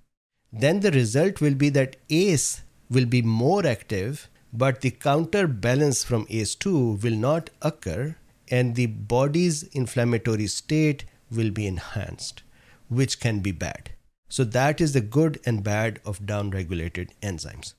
then 0.54 0.82
the 0.82 0.92
result 0.92 1.42
will 1.42 1.56
be 1.56 1.70
that 1.70 1.96
ACE 2.10 2.62
will 2.90 3.06
be 3.06 3.22
more 3.22 3.66
active, 3.66 4.30
but 4.54 4.82
the 4.82 4.92
counterbalance 4.92 6.04
from 6.04 6.26
ACE2 6.28 7.02
will 7.04 7.16
not 7.16 7.50
occur, 7.62 8.16
and 8.50 8.76
the 8.76 8.88
body's 8.88 9.64
inflammatory 9.64 10.48
state 10.48 11.06
will 11.32 11.52
be 11.52 11.68
enhanced, 11.68 12.44
which 12.90 13.20
can 13.20 13.40
be 13.40 13.52
bad. 13.52 13.92
So 14.30 14.44
that 14.46 14.80
is 14.80 14.94
the 14.94 15.02
good 15.02 15.40
and 15.46 15.64
bad 15.64 16.00
of 16.06 16.22
downregulated 16.22 17.10
enzymes. 17.22 17.74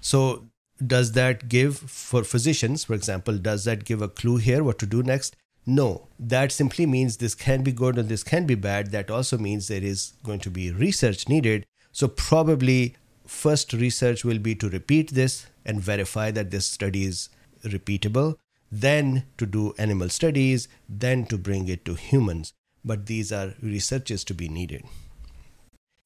So 0.00 0.44
does 0.84 1.12
that 1.12 1.48
give 1.48 1.78
for 1.78 2.24
physicians, 2.24 2.84
for 2.84 2.94
example, 2.94 3.38
does 3.38 3.64
that 3.64 3.84
give 3.84 4.02
a 4.02 4.08
clue 4.08 4.36
here 4.36 4.62
what 4.62 4.78
to 4.80 4.86
do 4.86 5.02
next? 5.02 5.36
No, 5.66 6.08
that 6.18 6.52
simply 6.52 6.84
means 6.84 7.16
this 7.16 7.34
can 7.34 7.62
be 7.62 7.72
good 7.72 7.96
or 7.96 8.02
this 8.02 8.22
can 8.22 8.46
be 8.46 8.54
bad. 8.54 8.90
That 8.90 9.10
also 9.10 9.38
means 9.38 9.68
there 9.68 9.82
is 9.82 10.12
going 10.22 10.40
to 10.40 10.50
be 10.50 10.70
research 10.70 11.28
needed. 11.28 11.64
So, 11.92 12.08
probably 12.08 12.96
first 13.26 13.72
research 13.72 14.24
will 14.24 14.38
be 14.38 14.54
to 14.56 14.68
repeat 14.68 15.12
this 15.12 15.46
and 15.64 15.80
verify 15.80 16.30
that 16.32 16.50
this 16.50 16.66
study 16.66 17.04
is 17.04 17.30
repeatable, 17.64 18.36
then 18.80 19.24
to 19.38 19.46
do 19.46 19.72
animal 19.78 20.08
studies, 20.08 20.68
then 20.88 21.24
to 21.26 21.38
bring 21.38 21.68
it 21.68 21.84
to 21.84 21.94
humans. 21.94 22.52
But 22.84 23.06
these 23.06 23.32
are 23.32 23.54
researches 23.62 24.24
to 24.24 24.34
be 24.34 24.48
needed. 24.48 24.84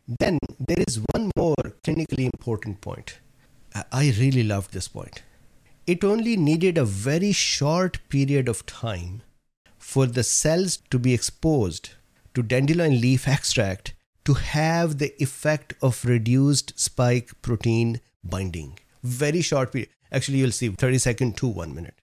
Then 0.07 0.39
there 0.59 0.85
is 0.87 1.01
one 1.15 1.31
more 1.37 1.57
clinically 1.83 2.25
important 2.25 2.81
point. 2.81 3.19
I 3.93 4.15
really 4.19 4.43
loved 4.43 4.73
this 4.73 4.89
point. 4.89 5.23
It 5.87 6.05
only 6.05 6.37
needed 6.37 6.77
a 6.77 6.85
very 6.85 7.33
short 7.33 7.99
period 8.09 8.49
of 8.49 8.67
time 8.67 9.23
for 9.79 10.07
the 10.07 10.23
cells 10.23 10.79
to 10.91 10.99
be 10.99 11.15
exposed 11.15 11.91
to 12.35 12.43
dandelion 12.43 13.01
leaf 13.01 13.27
extract 13.27 13.95
to 14.25 14.35
have 14.35 14.99
the 14.99 15.15
effect 15.23 15.73
of 15.81 16.05
reduced 16.05 16.79
spike 16.79 17.31
protein 17.41 18.01
binding. 18.23 18.79
Very 19.03 19.41
short 19.41 19.73
period. 19.73 19.89
Actually, 20.13 20.39
you'll 20.39 20.53
see 20.53 20.69
30 20.69 20.99
second 20.99 21.37
to 21.39 21.47
one 21.47 21.75
minute. 21.75 21.98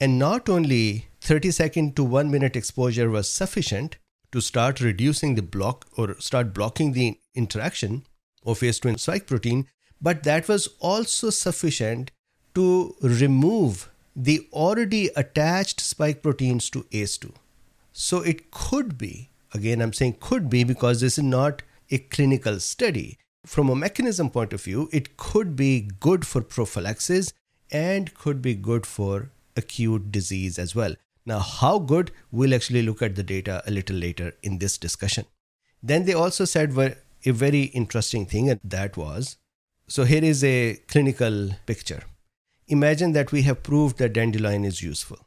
And 0.00 0.18
not 0.18 0.48
only 0.48 1.06
30 1.20 1.50
second 1.50 1.96
to 1.96 2.04
one 2.04 2.30
minute 2.30 2.56
exposure 2.56 3.10
was 3.10 3.28
sufficient 3.28 3.98
to 4.32 4.40
start 4.40 4.80
reducing 4.80 5.34
the 5.34 5.42
block 5.42 5.86
or 5.96 6.18
start 6.18 6.54
blocking 6.54 6.92
the 6.92 7.20
interaction 7.34 8.06
of 8.46 8.60
ACE2 8.60 8.88
and 8.88 9.00
spike 9.00 9.26
protein, 9.26 9.66
but 10.00 10.22
that 10.22 10.48
was 10.48 10.68
also 10.78 11.28
sufficient 11.28 12.10
to 12.54 12.94
remove 13.02 13.90
the 14.16 14.48
already 14.52 15.10
attached 15.16 15.80
spike 15.80 16.22
proteins 16.22 16.70
to 16.70 16.84
ACE2. 16.84 17.32
So 17.92 18.20
it 18.20 18.50
could 18.50 18.96
be, 18.96 19.30
again, 19.52 19.82
I'm 19.82 19.92
saying 19.92 20.16
could 20.20 20.48
be 20.48 20.64
because 20.64 21.00
this 21.00 21.18
is 21.18 21.24
not 21.24 21.62
a 21.90 21.98
clinical 21.98 22.58
study. 22.60 23.18
From 23.44 23.68
a 23.68 23.76
mechanism 23.76 24.30
point 24.30 24.52
of 24.52 24.62
view, 24.62 24.88
it 24.92 25.16
could 25.16 25.56
be 25.56 25.90
good 26.00 26.26
for 26.26 26.40
prophylaxis 26.40 27.32
and 27.70 28.14
could 28.14 28.40
be 28.40 28.54
good 28.54 28.86
for 28.86 29.30
acute 29.60 30.10
disease 30.10 30.58
as 30.58 30.74
well. 30.74 30.94
Now, 31.26 31.38
how 31.38 31.78
good, 31.78 32.10
we'll 32.30 32.54
actually 32.54 32.82
look 32.82 33.02
at 33.02 33.14
the 33.14 33.22
data 33.22 33.62
a 33.66 33.70
little 33.70 33.96
later 33.96 34.32
in 34.42 34.58
this 34.58 34.78
discussion. 34.78 35.26
Then 35.82 36.04
they 36.04 36.14
also 36.14 36.44
said 36.44 36.76
a 36.76 37.30
very 37.30 37.64
interesting 37.82 38.26
thing, 38.26 38.50
and 38.50 38.60
that 38.64 38.96
was 38.96 39.36
so 39.90 40.04
here 40.04 40.22
is 40.22 40.44
a 40.44 40.76
clinical 40.86 41.50
picture. 41.66 42.04
Imagine 42.68 43.10
that 43.10 43.32
we 43.32 43.42
have 43.42 43.64
proved 43.64 43.98
that 43.98 44.12
dandelion 44.12 44.64
is 44.64 44.80
useful. 44.80 45.18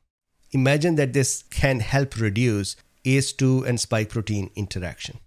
Imagine 0.52 0.96
that 0.96 1.12
this 1.12 1.44
can 1.52 1.82
help 1.82 2.16
reduce 2.16 2.78
ACE2 3.04 3.68
and 3.68 3.78
spike 3.78 4.08
protein 4.08 4.52
interaction. 4.56 5.20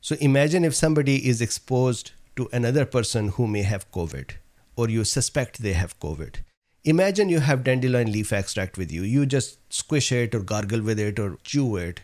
So 0.00 0.16
imagine 0.20 0.64
if 0.64 0.74
somebody 0.74 1.28
is 1.28 1.40
exposed 1.40 2.10
to 2.34 2.48
another 2.52 2.84
person 2.84 3.28
who 3.28 3.46
may 3.46 3.62
have 3.62 3.88
COVID, 3.92 4.32
or 4.74 4.88
you 4.88 5.04
suspect 5.04 5.62
they 5.62 5.74
have 5.74 6.00
COVID. 6.00 6.40
Imagine 6.84 7.28
you 7.28 7.40
have 7.40 7.64
dandelion 7.64 8.10
leaf 8.10 8.32
extract 8.32 8.78
with 8.78 8.90
you. 8.90 9.02
You 9.02 9.26
just 9.26 9.58
squish 9.72 10.10
it 10.12 10.34
or 10.34 10.40
gargle 10.40 10.80
with 10.80 10.98
it 10.98 11.18
or 11.18 11.36
chew 11.44 11.76
it. 11.76 12.00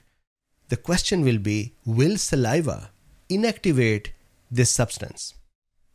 The 0.69 0.77
question 0.77 1.23
will 1.23 1.39
be 1.39 1.75
Will 1.87 2.19
saliva 2.19 2.91
inactivate 3.31 4.09
this 4.51 4.71
substance? 4.71 5.33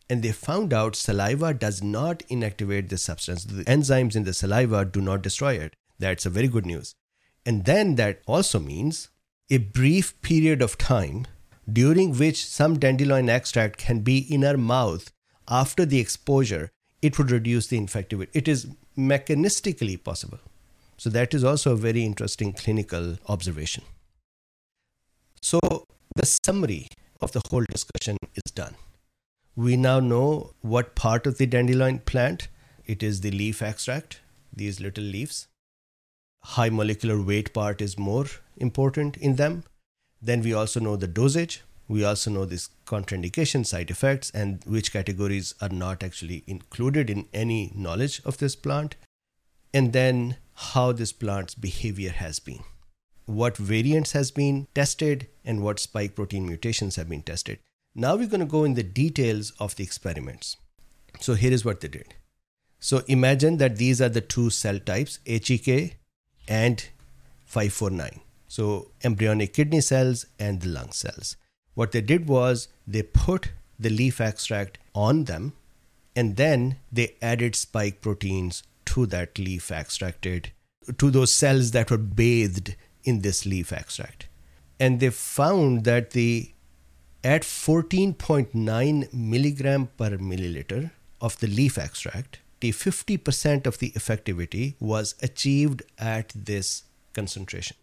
And 0.10 0.24
they 0.24 0.32
found 0.32 0.74
out 0.74 0.96
saliva 0.96 1.54
does 1.54 1.84
not 1.84 2.24
inactivate 2.30 2.90
this 2.90 3.04
substance. 3.04 3.46
The 3.46 3.64
enzymes 3.66 4.16
in 4.16 4.24
the 4.24 4.34
saliva 4.34 4.84
do 4.84 5.00
not 5.00 5.22
destroy 5.22 5.54
it. 5.54 5.76
That's 6.00 6.26
a 6.26 6.32
very 6.32 6.48
good 6.48 6.66
news. 6.66 6.96
And 7.46 7.66
then 7.66 7.96
that 7.96 8.22
also 8.26 8.60
means 8.60 9.10
a 9.52 9.60
brief 9.60 10.20
period 10.22 10.62
of 10.62 10.78
time 10.78 11.28
during 11.72 12.18
which 12.18 12.46
some 12.46 12.80
dandelion 12.80 13.30
extract 13.30 13.78
can 13.78 14.00
be 14.00 14.18
in 14.18 14.44
our 14.44 14.58
mouth 14.58 15.12
after 15.48 15.86
the 15.86 16.00
exposure 16.00 16.72
it 17.02 17.18
would 17.18 17.32
reduce 17.32 17.68
the 17.68 17.80
infectivity. 17.80 18.28
It 18.34 18.48
is 18.48 18.68
mechanistically 18.98 20.04
possible. 20.04 20.40
So, 20.98 21.10
that 21.10 21.34
is 21.34 21.44
also 21.44 21.74
a 21.74 21.76
very 21.76 22.04
interesting 22.04 22.54
clinical 22.54 23.18
observation. 23.28 23.84
So, 25.42 25.60
the 26.16 26.26
summary 26.26 26.88
of 27.20 27.32
the 27.32 27.42
whole 27.50 27.66
discussion 27.72 28.18
is 28.36 28.52
done. 28.52 28.76
We 29.56 29.78
now 29.78 30.00
know 30.00 30.52
what 30.62 30.96
part 30.96 31.26
of 31.26 31.38
the 31.38 31.46
dandelion 31.46 32.00
plant 32.00 32.48
it 32.86 33.02
is 33.02 33.22
the 33.22 33.32
leaf 33.32 33.62
extract, 33.62 34.22
these 34.54 34.80
little 34.80 35.04
leaves. 35.04 35.48
High 36.44 36.70
molecular 36.70 37.22
weight 37.22 37.54
part 37.54 37.82
is 37.82 37.98
more 37.98 38.26
important 38.58 39.18
in 39.18 39.36
them. 39.36 39.64
Then 40.22 40.42
we 40.42 40.54
also 40.54 40.80
know 40.80 40.96
the 40.96 41.08
dosage, 41.08 41.62
we 41.92 42.06
also 42.06 42.32
know 42.32 42.46
this 42.46 42.70
contraindication 42.86 43.66
side 43.66 43.92
effects 43.92 44.32
and 44.32 44.64
which 44.66 44.94
categories 44.94 45.54
are 45.62 45.70
not 45.70 46.04
actually 46.04 46.44
included 46.48 47.10
in 47.10 47.28
any 47.34 47.72
knowledge 47.76 48.22
of 48.24 48.38
this 48.38 48.56
plant. 48.56 48.96
And 49.74 49.92
then 49.92 50.38
how 50.72 50.92
this 50.94 51.12
plant's 51.12 51.56
behavior 51.56 52.12
has 52.12 52.40
been. 52.40 52.64
what 53.26 53.58
variants 53.58 54.12
has 54.12 54.32
been 54.32 54.68
tested 54.74 55.28
and 55.44 55.64
what 55.64 55.80
spike 55.80 56.16
protein 56.16 56.46
mutations 56.46 56.96
have 56.96 57.10
been 57.10 57.22
tested. 57.22 57.60
Now 57.94 58.16
we're 58.16 58.28
going 58.28 58.42
to 58.42 58.46
go 58.46 58.64
in 58.64 58.74
the 58.74 58.84
details 58.84 59.52
of 59.60 59.76
the 59.76 59.84
experiments. 59.84 60.58
So 61.20 61.34
here 61.34 61.52
is 61.52 61.66
what 61.66 61.82
they 61.82 61.88
did. 61.88 62.16
So 62.80 63.04
imagine 63.08 63.58
that 63.58 63.78
these 63.78 64.02
are 64.02 64.10
the 64.10 64.22
two 64.22 64.50
cell 64.50 64.80
types, 64.80 65.20
HEK 65.26 65.98
and 66.48 66.88
549. 67.46 68.22
So 68.48 68.92
embryonic 69.04 69.54
kidney 69.54 69.82
cells 69.82 70.26
and 70.40 70.62
the 70.62 70.70
lung 70.70 70.92
cells. 70.92 71.36
What 71.74 71.92
they 71.92 72.02
did 72.02 72.28
was 72.28 72.68
they 72.86 73.04
put 73.04 73.52
the 73.80 73.90
leaf 73.90 74.22
extract 74.22 74.78
on 74.94 75.26
them 75.26 75.54
and 76.16 76.36
then 76.36 76.78
they 76.92 77.16
added 77.22 77.56
spike 77.56 78.02
proteins 78.02 78.64
to 78.86 79.06
that 79.08 79.40
leaf 79.40 79.72
extracted 79.72 80.52
to 80.98 81.12
those 81.12 81.34
cells 81.34 81.72
that 81.72 81.90
were 81.90 81.98
bathed 81.98 82.76
in 83.04 83.22
this 83.22 83.46
leaf 83.46 83.72
extract. 83.72 84.28
And 84.80 85.00
they 85.00 85.10
found 85.10 85.84
that 85.86 86.12
the 86.12 86.52
at 87.24 87.44
14.9 87.44 89.14
milligram 89.14 89.90
per 89.98 90.18
milliliter 90.18 90.92
of 91.20 91.40
the 91.40 91.48
leaf 91.48 91.78
extract 91.78 92.40
the 92.62 92.72
50% 92.72 93.66
of 93.66 93.80
the 93.80 93.92
effectivity 93.92 94.76
was 94.80 95.16
achieved 95.22 95.84
at 95.98 96.32
this 96.36 96.84
concentration. 97.14 97.76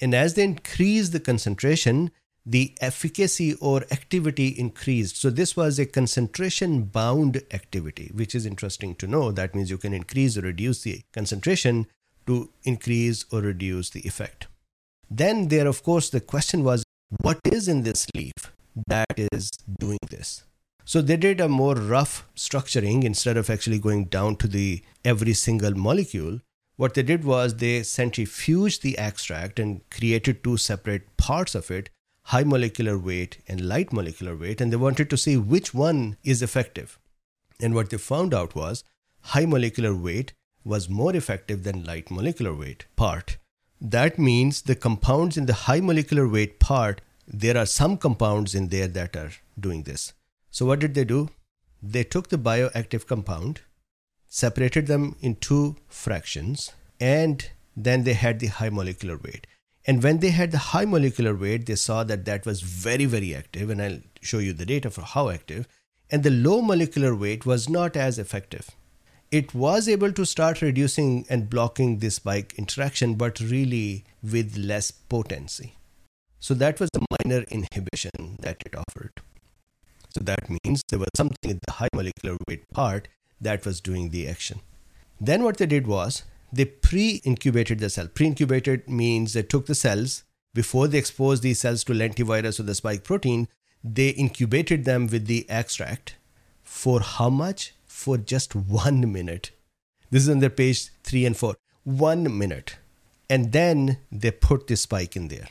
And 0.00 0.14
as 0.14 0.34
they 0.34 0.42
increased 0.42 1.12
the 1.12 1.20
concentration 1.20 2.10
the 2.44 2.72
efficacy 2.80 3.54
or 3.54 3.84
activity 3.90 4.48
increased. 4.48 5.16
So, 5.16 5.30
this 5.30 5.56
was 5.56 5.78
a 5.78 5.86
concentration 5.86 6.84
bound 6.84 7.42
activity, 7.52 8.10
which 8.14 8.34
is 8.34 8.46
interesting 8.46 8.94
to 8.96 9.06
know. 9.06 9.30
That 9.30 9.54
means 9.54 9.70
you 9.70 9.78
can 9.78 9.94
increase 9.94 10.36
or 10.36 10.42
reduce 10.42 10.82
the 10.82 11.02
concentration 11.12 11.86
to 12.26 12.50
increase 12.64 13.24
or 13.32 13.40
reduce 13.40 13.90
the 13.90 14.00
effect. 14.00 14.48
Then, 15.10 15.48
there, 15.48 15.68
of 15.68 15.82
course, 15.82 16.10
the 16.10 16.20
question 16.20 16.64
was 16.64 16.82
what 17.20 17.38
is 17.44 17.68
in 17.68 17.82
this 17.82 18.06
leaf 18.16 18.32
that 18.86 19.06
is 19.16 19.50
doing 19.78 19.98
this? 20.10 20.44
So, 20.84 21.00
they 21.00 21.16
did 21.16 21.40
a 21.40 21.48
more 21.48 21.74
rough 21.74 22.26
structuring 22.34 23.04
instead 23.04 23.36
of 23.36 23.50
actually 23.50 23.78
going 23.78 24.06
down 24.06 24.36
to 24.36 24.48
the 24.48 24.82
every 25.04 25.34
single 25.34 25.74
molecule. 25.74 26.40
What 26.76 26.94
they 26.94 27.04
did 27.04 27.22
was 27.24 27.56
they 27.56 27.80
centrifuged 27.82 28.80
the 28.80 28.98
extract 28.98 29.60
and 29.60 29.88
created 29.90 30.42
two 30.42 30.56
separate 30.56 31.16
parts 31.16 31.54
of 31.54 31.70
it 31.70 31.90
high 32.32 32.44
molecular 32.44 32.96
weight 32.96 33.38
and 33.46 33.68
light 33.68 33.92
molecular 33.92 34.34
weight, 34.34 34.60
and 34.60 34.72
they 34.72 34.76
wanted 34.76 35.10
to 35.10 35.18
see 35.18 35.36
which 35.36 35.74
one 35.74 36.16
is 36.24 36.42
effective. 36.42 36.98
And 37.60 37.74
what 37.74 37.90
they 37.90 37.98
found 37.98 38.32
out 38.32 38.54
was 38.54 38.84
high 39.32 39.44
molecular 39.44 39.94
weight 39.94 40.32
was 40.64 40.88
more 40.88 41.14
effective 41.14 41.62
than 41.62 41.84
light 41.84 42.10
molecular 42.10 42.54
weight 42.54 42.86
part. 42.96 43.36
That 43.80 44.18
means 44.18 44.62
the 44.62 44.74
compounds 44.74 45.36
in 45.36 45.44
the 45.44 45.60
high 45.66 45.80
molecular 45.80 46.26
weight 46.26 46.58
part, 46.58 47.02
there 47.26 47.58
are 47.58 47.66
some 47.66 47.98
compounds 47.98 48.54
in 48.54 48.68
there 48.68 48.88
that 48.88 49.14
are 49.14 49.32
doing 49.60 49.82
this. 49.82 50.14
So, 50.50 50.64
what 50.64 50.80
did 50.80 50.94
they 50.94 51.04
do? 51.04 51.28
They 51.82 52.04
took 52.04 52.28
the 52.28 52.38
bioactive 52.38 53.06
compound, 53.06 53.60
separated 54.28 54.86
them 54.86 55.16
in 55.20 55.34
two 55.36 55.76
fractions, 55.88 56.72
and 56.98 57.50
then 57.76 58.04
they 58.04 58.14
had 58.14 58.40
the 58.40 58.46
high 58.46 58.70
molecular 58.70 59.18
weight. 59.18 59.46
And 59.84 60.02
when 60.02 60.18
they 60.18 60.30
had 60.30 60.52
the 60.52 60.58
high 60.58 60.84
molecular 60.84 61.34
weight, 61.34 61.66
they 61.66 61.74
saw 61.74 62.04
that 62.04 62.24
that 62.24 62.46
was 62.46 62.60
very, 62.60 63.04
very 63.04 63.34
active. 63.34 63.68
And 63.70 63.82
I'll 63.82 64.00
show 64.20 64.38
you 64.38 64.52
the 64.52 64.66
data 64.66 64.90
for 64.90 65.02
how 65.02 65.28
active. 65.28 65.66
And 66.10 66.22
the 66.22 66.30
low 66.30 66.62
molecular 66.62 67.14
weight 67.14 67.46
was 67.46 67.68
not 67.68 67.96
as 67.96 68.18
effective. 68.18 68.70
It 69.30 69.54
was 69.54 69.88
able 69.88 70.12
to 70.12 70.26
start 70.26 70.60
reducing 70.60 71.24
and 71.28 71.48
blocking 71.48 71.98
this 71.98 72.16
spike 72.16 72.54
interaction, 72.58 73.14
but 73.14 73.40
really 73.40 74.04
with 74.22 74.56
less 74.56 74.90
potency. 74.90 75.74
So 76.38 76.54
that 76.54 76.78
was 76.78 76.90
the 76.92 77.06
minor 77.24 77.44
inhibition 77.50 78.36
that 78.40 78.62
it 78.66 78.74
offered. 78.76 79.12
So 80.14 80.20
that 80.24 80.50
means 80.50 80.82
there 80.90 80.98
was 80.98 81.08
something 81.16 81.50
in 81.50 81.60
the 81.66 81.72
high 81.72 81.88
molecular 81.94 82.36
weight 82.46 82.68
part 82.74 83.08
that 83.40 83.64
was 83.64 83.80
doing 83.80 84.10
the 84.10 84.28
action. 84.28 84.60
Then 85.20 85.42
what 85.42 85.56
they 85.56 85.66
did 85.66 85.86
was 85.86 86.24
they 86.52 86.66
pre-incubated 86.66 87.78
the 87.78 87.88
cell. 87.88 88.08
Pre-incubated 88.08 88.88
means 88.88 89.32
they 89.32 89.42
took 89.42 89.66
the 89.66 89.74
cells 89.74 90.24
before 90.54 90.86
they 90.86 90.98
exposed 90.98 91.42
these 91.42 91.60
cells 91.60 91.82
to 91.84 91.92
lentivirus 91.94 92.60
or 92.60 92.64
the 92.64 92.74
spike 92.74 93.04
protein. 93.04 93.48
They 93.82 94.10
incubated 94.10 94.84
them 94.84 95.06
with 95.06 95.26
the 95.26 95.48
extract 95.48 96.16
for 96.62 97.00
how 97.00 97.30
much? 97.30 97.74
For 97.86 98.18
just 98.18 98.54
one 98.54 99.12
minute. 99.12 99.52
This 100.10 100.24
is 100.24 100.28
on 100.28 100.40
their 100.40 100.50
page 100.50 100.90
three 101.02 101.24
and 101.24 101.36
four. 101.36 101.56
One 101.84 102.36
minute. 102.36 102.76
And 103.30 103.52
then 103.52 103.98
they 104.10 104.30
put 104.30 104.66
the 104.66 104.76
spike 104.76 105.16
in 105.16 105.28
there. 105.28 105.48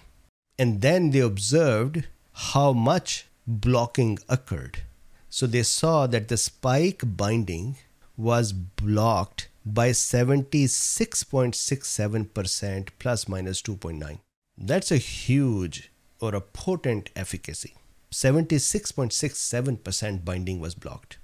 And 0.60 0.82
then 0.82 1.12
they 1.12 1.20
observed 1.20 2.06
how 2.34 2.74
much 2.74 3.28
blocking 3.48 4.20
occurred. 4.30 4.84
So 5.30 5.48
they 5.48 5.64
saw 5.64 6.08
that 6.08 6.28
the 6.28 6.38
spike 6.38 7.02
binding 7.04 7.78
was 8.18 8.54
blocked 8.54 9.48
by 9.66 9.90
76.67% 9.90 12.90
plus 13.00 13.28
minus 13.28 13.62
2.9. 13.62 14.20
That's 14.58 14.92
a 14.92 14.98
huge 14.98 15.92
or 16.20 16.36
a 16.36 16.42
potent 16.42 17.10
efficacy. 17.16 17.76
76.67% 18.12 20.26
binding 20.26 20.60
was 20.60 20.76
blocked 20.76 21.18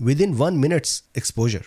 within 0.00 0.38
one 0.38 0.60
minute's 0.60 1.02
exposure. 1.14 1.64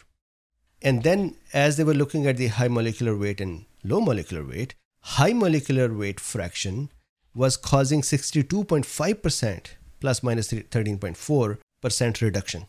And 0.82 1.04
then, 1.04 1.36
as 1.54 1.78
they 1.78 1.84
were 1.84 1.94
looking 1.94 2.26
at 2.26 2.38
the 2.38 2.48
high 2.48 2.68
molecular 2.68 3.16
weight 3.16 3.40
and 3.40 3.66
low 3.84 4.02
molecular 4.02 4.44
weight, 4.44 4.74
high 5.02 5.34
molecular 5.34 5.94
weight 5.94 6.20
fraction 6.20 6.90
was 7.36 7.56
causing 7.56 8.02
62.5% 8.02 9.66
plus 10.00 10.24
minus 10.24 10.52
13.4% 10.52 12.22
reduction 12.22 12.66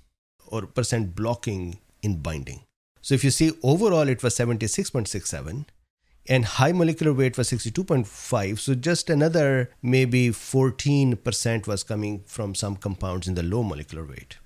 or 0.47 0.63
percent 0.63 1.15
blocking 1.15 1.79
in 2.03 2.17
binding. 2.17 2.61
So 3.03 3.15
if 3.15 3.25
you 3.25 3.31
see 3.31 3.53
overall 3.63 4.09
it 4.09 4.23
was 4.23 4.37
76.67 4.37 5.67
and 6.29 6.45
high 6.45 6.73
molecular 6.73 7.13
weight 7.13 7.37
was 7.37 7.51
62.5 7.51 8.59
so 8.61 8.75
just 8.77 9.11
another 9.11 9.71
maybe 9.83 10.29
14% 10.29 11.67
was 11.67 11.83
coming 11.83 12.23
from 12.27 12.55
some 12.55 12.77
compounds 12.77 13.27
in 13.27 13.35
the 13.35 13.43
low 13.43 13.65
molecular 13.65 14.05
weight. 14.05 14.39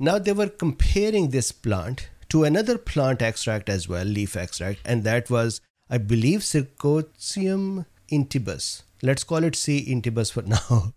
Now 0.00 0.18
they 0.18 0.32
were 0.32 0.48
comparing 0.48 1.30
this 1.30 1.52
plant 1.52 2.08
to 2.30 2.42
another 2.42 2.78
plant 2.78 3.22
extract 3.22 3.68
as 3.68 3.88
well, 3.88 4.04
leaf 4.04 4.36
extract, 4.36 4.80
and 4.84 5.04
that 5.04 5.30
was, 5.30 5.60
I 5.88 5.98
believe, 5.98 6.42
Circotium 6.42 7.86
intibus. 8.10 8.82
Let's 9.02 9.22
call 9.22 9.44
it 9.44 9.54
C 9.54 9.84
intibus 9.88 10.32
for 10.32 10.42
now 10.56 10.94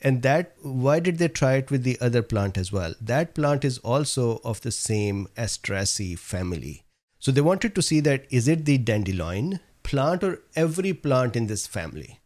and 0.00 0.22
that 0.22 0.54
why 0.60 1.00
did 1.00 1.18
they 1.18 1.28
try 1.28 1.54
it 1.54 1.70
with 1.70 1.82
the 1.82 1.98
other 2.00 2.22
plant 2.22 2.58
as 2.58 2.70
well? 2.70 2.94
That 3.00 3.34
plant 3.34 3.64
is 3.64 3.78
also 3.78 4.40
of 4.44 4.60
the 4.60 4.70
same 4.70 5.28
asteraceae 5.36 6.18
family. 6.18 6.84
So 7.18 7.32
they 7.32 7.40
wanted 7.40 7.74
to 7.74 7.82
see 7.82 8.00
that 8.00 8.26
is 8.30 8.46
it 8.46 8.64
the 8.64 8.78
dandelion 8.78 9.60
plant 9.82 10.22
or 10.22 10.42
every 10.54 10.92
plant 10.92 11.36
in 11.36 11.46
this 11.46 11.66
family? 11.66 12.20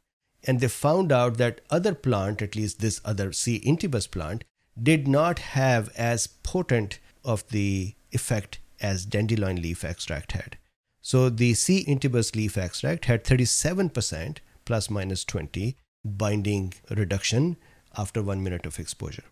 And 0.44 0.60
they 0.60 0.68
found 0.68 1.12
out 1.12 1.36
that 1.36 1.60
other 1.70 1.94
plant 1.94 2.42
at 2.42 2.56
least 2.56 2.80
this 2.80 3.00
other 3.04 3.32
c 3.32 3.60
intybus 3.60 4.10
plant 4.10 4.44
did 4.80 5.06
not 5.06 5.38
have 5.38 5.90
as 5.96 6.26
potent 6.26 6.98
of 7.24 7.46
the 7.48 7.94
effect 8.12 8.58
as 8.80 9.04
dandelion 9.04 9.60
leaf 9.60 9.84
extract 9.84 10.32
had. 10.32 10.56
So 11.02 11.28
the 11.28 11.54
c 11.54 11.84
intybus 11.84 12.34
leaf 12.34 12.58
extract 12.58 13.04
had 13.04 13.24
37% 13.24 14.38
plus 14.64 14.90
minus 14.90 15.24
20 15.24 15.76
binding 16.04 16.74
reduction 16.90 17.56
after 17.96 18.22
one 18.22 18.42
minute 18.42 18.66
of 18.66 18.78
exposure. 18.78 19.24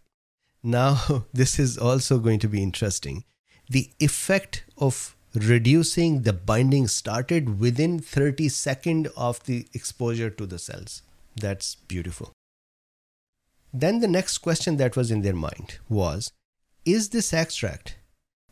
Now, 0.63 1.27
this 1.33 1.59
is 1.59 1.79
also 1.79 2.19
going 2.19 2.41
to 2.41 2.49
be 2.49 2.63
interesting. 2.63 3.25
The 3.71 3.91
effect 4.01 4.65
of 4.77 5.15
reducing 5.35 6.23
the 6.23 6.33
binding 6.33 6.89
started 6.89 7.61
within 7.61 7.99
30 7.99 8.49
seconds 8.49 9.11
of 9.17 9.45
the 9.45 9.67
exposure 9.75 10.31
to 10.31 10.47
the 10.47 10.59
cells. 10.59 11.03
That's 11.37 11.75
beautiful. 11.75 12.33
Then 13.73 14.01
the 14.01 14.09
next 14.09 14.39
question 14.39 14.79
that 14.79 14.97
was 14.97 15.11
in 15.11 15.23
their 15.23 15.35
mind 15.35 15.79
was 15.89 16.33
Is 16.85 17.11
this 17.11 17.33
extract 17.33 17.97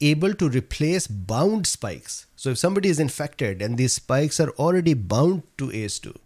able 0.01 0.35
to 0.35 0.51
replace 0.51 1.07
bound 1.07 1.67
spikes? 1.67 2.27
So, 2.37 2.51
if 2.51 2.59
somebody 2.59 2.91
is 2.91 3.01
infected 3.01 3.63
and 3.63 3.79
these 3.79 3.95
spikes 3.95 4.39
are 4.41 4.51
already 4.51 4.93
bound 4.93 5.45
to 5.57 5.69
ACE2, 5.69 6.17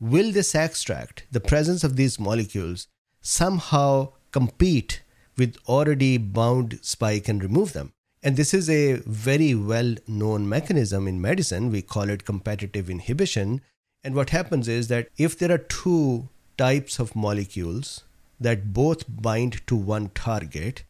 will 0.00 0.32
this 0.32 0.54
extract, 0.54 1.24
the 1.30 1.40
presence 1.40 1.84
of 1.84 1.96
these 1.96 2.18
molecules, 2.18 2.88
somehow 3.20 4.12
compete 4.32 5.02
with 5.36 5.56
already 5.68 6.18
bound 6.18 6.78
spike 6.82 7.28
and 7.28 7.42
remove 7.42 7.72
them? 7.72 7.92
And 8.22 8.36
this 8.36 8.54
is 8.54 8.70
a 8.70 8.94
very 9.06 9.54
well 9.54 9.96
known 10.08 10.48
mechanism 10.48 11.06
in 11.06 11.20
medicine. 11.20 11.70
We 11.70 11.82
call 11.82 12.08
it 12.08 12.24
competitive 12.24 12.88
inhibition. 12.88 13.60
And 14.02 14.14
what 14.14 14.30
happens 14.30 14.66
is 14.66 14.88
that 14.88 15.08
if 15.18 15.38
there 15.38 15.52
are 15.52 15.58
two 15.58 16.28
types 16.56 16.98
of 16.98 17.14
molecules 17.14 18.04
that 18.40 18.72
both 18.72 19.04
bind 19.08 19.66
to 19.66 19.76
one 19.76 20.08
target, 20.14 20.84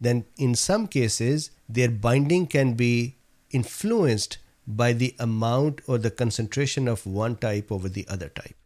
then 0.00 0.26
in 0.36 0.54
some 0.54 0.86
cases 0.86 1.50
their 1.68 1.90
binding 1.90 2.46
can 2.46 2.74
be 2.74 3.16
influenced 3.50 4.38
by 4.66 4.92
the 4.92 5.14
amount 5.18 5.80
or 5.86 5.98
the 5.98 6.10
concentration 6.10 6.88
of 6.88 7.06
one 7.06 7.36
type 7.36 7.70
over 7.70 7.88
the 7.88 8.06
other 8.08 8.28
type. 8.28 8.56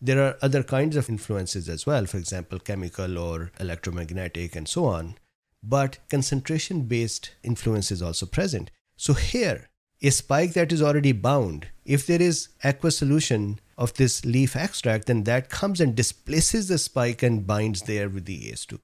There 0.00 0.22
are 0.22 0.36
other 0.42 0.62
kinds 0.62 0.96
of 0.96 1.08
influences 1.08 1.68
as 1.68 1.86
well, 1.86 2.06
for 2.06 2.18
example, 2.18 2.58
chemical 2.58 3.18
or 3.18 3.52
electromagnetic 3.58 4.54
and 4.54 4.68
so 4.68 4.84
on. 4.84 5.16
But 5.62 5.98
concentration 6.10 6.82
based 6.82 7.32
influence 7.42 7.90
is 7.90 8.02
also 8.02 8.26
present. 8.26 8.70
So 8.96 9.14
here, 9.14 9.68
a 10.02 10.10
spike 10.10 10.52
that 10.52 10.72
is 10.72 10.82
already 10.82 11.12
bound, 11.12 11.68
if 11.84 12.06
there 12.06 12.20
is 12.20 12.48
aqueous 12.62 12.98
solution 12.98 13.58
of 13.78 13.94
this 13.94 14.24
leaf 14.24 14.54
extract, 14.54 15.06
then 15.06 15.24
that 15.24 15.48
comes 15.48 15.80
and 15.80 15.94
displaces 15.94 16.68
the 16.68 16.78
spike 16.78 17.22
and 17.22 17.46
binds 17.46 17.82
there 17.82 18.08
with 18.08 18.26
the 18.26 18.50
AS2. 18.50 18.78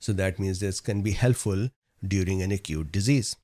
So 0.00 0.12
that 0.12 0.38
means 0.38 0.60
this 0.60 0.80
can 0.80 1.02
be 1.02 1.12
helpful 1.12 1.70
during 2.06 2.42
an 2.42 2.52
acute 2.52 2.92
disease. 2.92 3.36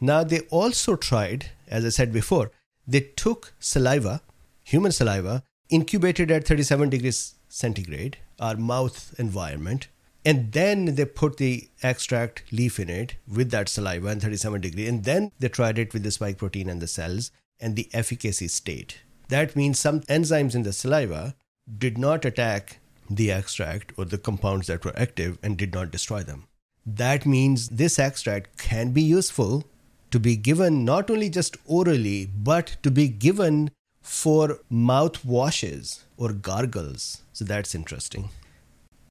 Now, 0.00 0.24
they 0.24 0.40
also 0.50 0.96
tried, 0.96 1.50
as 1.68 1.84
I 1.84 1.88
said 1.88 2.12
before, 2.12 2.50
they 2.86 3.00
took 3.00 3.54
saliva, 3.58 4.22
human 4.62 4.92
saliva, 4.92 5.42
incubated 5.70 6.30
at 6.30 6.46
37 6.46 6.90
degrees 6.90 7.34
centigrade, 7.48 8.18
our 8.38 8.56
mouth 8.56 9.14
environment, 9.18 9.88
and 10.24 10.52
then 10.52 10.96
they 10.96 11.04
put 11.04 11.36
the 11.36 11.68
extract 11.82 12.42
leaf 12.52 12.80
in 12.80 12.90
it 12.90 13.16
with 13.28 13.50
that 13.50 13.68
saliva 13.68 14.08
and 14.08 14.22
37 14.22 14.60
degree 14.60 14.88
and 14.88 15.04
then 15.04 15.30
they 15.38 15.48
tried 15.48 15.78
it 15.78 15.92
with 15.92 16.02
the 16.02 16.10
spike 16.10 16.38
protein 16.38 16.70
and 16.70 16.80
the 16.80 16.86
cells 16.88 17.30
and 17.60 17.76
the 17.76 17.90
efficacy 17.92 18.48
stayed 18.48 18.94
that 19.28 19.56
means 19.56 19.78
some 19.78 20.00
enzymes 20.00 20.54
in 20.54 20.62
the 20.62 20.72
saliva 20.72 21.34
did 21.78 21.96
not 21.96 22.24
attack 22.24 22.80
the 23.08 23.30
extract 23.30 23.92
or 23.96 24.04
the 24.04 24.18
compounds 24.18 24.66
that 24.66 24.84
were 24.84 24.98
active 24.98 25.38
and 25.42 25.56
did 25.56 25.72
not 25.72 25.90
destroy 25.90 26.22
them. 26.22 26.46
That 26.86 27.24
means 27.24 27.68
this 27.68 27.98
extract 27.98 28.58
can 28.58 28.92
be 28.92 29.02
useful 29.02 29.64
to 30.10 30.20
be 30.20 30.36
given 30.36 30.84
not 30.84 31.10
only 31.10 31.28
just 31.28 31.56
orally 31.66 32.26
but 32.26 32.76
to 32.82 32.90
be 32.90 33.08
given 33.08 33.70
for 34.02 34.60
mouth 34.68 35.24
washes 35.24 36.04
or 36.16 36.32
gargles 36.32 37.22
so 37.32 37.44
that's 37.44 37.74
interesting 37.74 38.28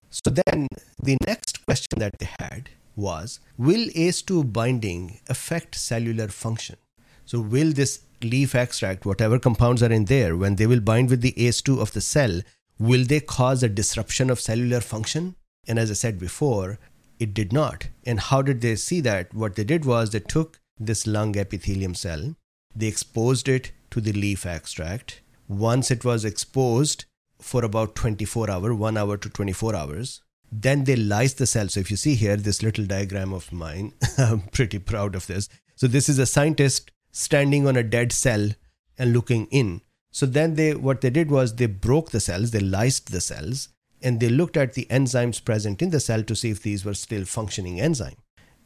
so 0.09 0.29
then 0.29 0.67
the 1.01 1.17
next 1.25 1.65
question 1.65 1.97
that 1.97 2.19
they 2.19 2.29
had 2.39 2.69
was 2.95 3.39
Will 3.57 3.89
ACE2 3.89 4.53
binding 4.53 5.19
affect 5.27 5.75
cellular 5.75 6.27
function? 6.27 6.77
So, 7.25 7.39
will 7.39 7.71
this 7.71 8.01
leaf 8.21 8.53
extract, 8.53 9.05
whatever 9.05 9.39
compounds 9.39 9.81
are 9.81 9.91
in 9.91 10.05
there, 10.05 10.37
when 10.37 10.55
they 10.55 10.67
will 10.67 10.81
bind 10.81 11.09
with 11.09 11.21
the 11.21 11.33
ACE2 11.33 11.81
of 11.81 11.93
the 11.93 12.01
cell, 12.01 12.41
will 12.77 13.05
they 13.05 13.19
cause 13.19 13.63
a 13.63 13.69
disruption 13.69 14.29
of 14.29 14.39
cellular 14.39 14.81
function? 14.81 15.35
And 15.67 15.79
as 15.79 15.89
I 15.89 15.95
said 15.95 16.19
before, 16.19 16.79
it 17.19 17.33
did 17.33 17.53
not. 17.53 17.87
And 18.05 18.19
how 18.19 18.41
did 18.41 18.61
they 18.61 18.75
see 18.75 19.01
that? 19.01 19.33
What 19.33 19.55
they 19.55 19.63
did 19.63 19.85
was 19.85 20.09
they 20.09 20.19
took 20.19 20.59
this 20.79 21.05
lung 21.07 21.37
epithelium 21.37 21.95
cell, 21.95 22.35
they 22.75 22.87
exposed 22.87 23.47
it 23.47 23.71
to 23.91 24.01
the 24.01 24.13
leaf 24.13 24.45
extract. 24.45 25.21
Once 25.47 25.91
it 25.91 26.03
was 26.03 26.25
exposed, 26.25 27.05
for 27.43 27.63
about 27.65 27.95
24 27.95 28.49
hour 28.49 28.73
1 28.73 28.97
hour 28.97 29.17
to 29.17 29.29
24 29.29 29.75
hours 29.75 30.21
then 30.55 30.83
they 30.83 30.95
lyse 30.95 31.33
the 31.33 31.47
cell. 31.47 31.67
So 31.67 31.79
if 31.79 31.89
you 31.89 31.97
see 31.97 32.13
here 32.13 32.37
this 32.37 32.61
little 32.61 32.85
diagram 32.85 33.33
of 33.33 33.51
mine 33.51 33.93
i'm 34.17 34.41
pretty 34.41 34.79
proud 34.79 35.15
of 35.15 35.27
this. 35.27 35.49
So 35.75 35.87
this 35.87 36.07
is 36.07 36.19
a 36.19 36.25
scientist 36.25 36.91
standing 37.11 37.67
on 37.67 37.75
a 37.75 37.83
dead 37.83 38.11
cell 38.11 38.49
and 38.97 39.13
looking 39.13 39.47
in. 39.47 39.81
So 40.11 40.25
then 40.25 40.55
they 40.55 40.75
what 40.75 41.01
they 41.01 41.09
did 41.09 41.31
was 41.31 41.55
they 41.55 41.65
broke 41.65 42.11
the 42.11 42.19
cells 42.19 42.51
they 42.51 42.59
lysed 42.59 43.05
the 43.05 43.21
cells 43.21 43.69
and 44.01 44.19
they 44.19 44.29
looked 44.29 44.57
at 44.57 44.73
the 44.73 44.85
enzymes 44.89 45.43
present 45.43 45.81
in 45.81 45.89
the 45.89 45.99
cell 45.99 46.23
to 46.23 46.35
see 46.35 46.51
if 46.51 46.61
these 46.61 46.85
were 46.85 46.93
still 46.93 47.25
functioning 47.25 47.79
enzyme. 47.79 48.17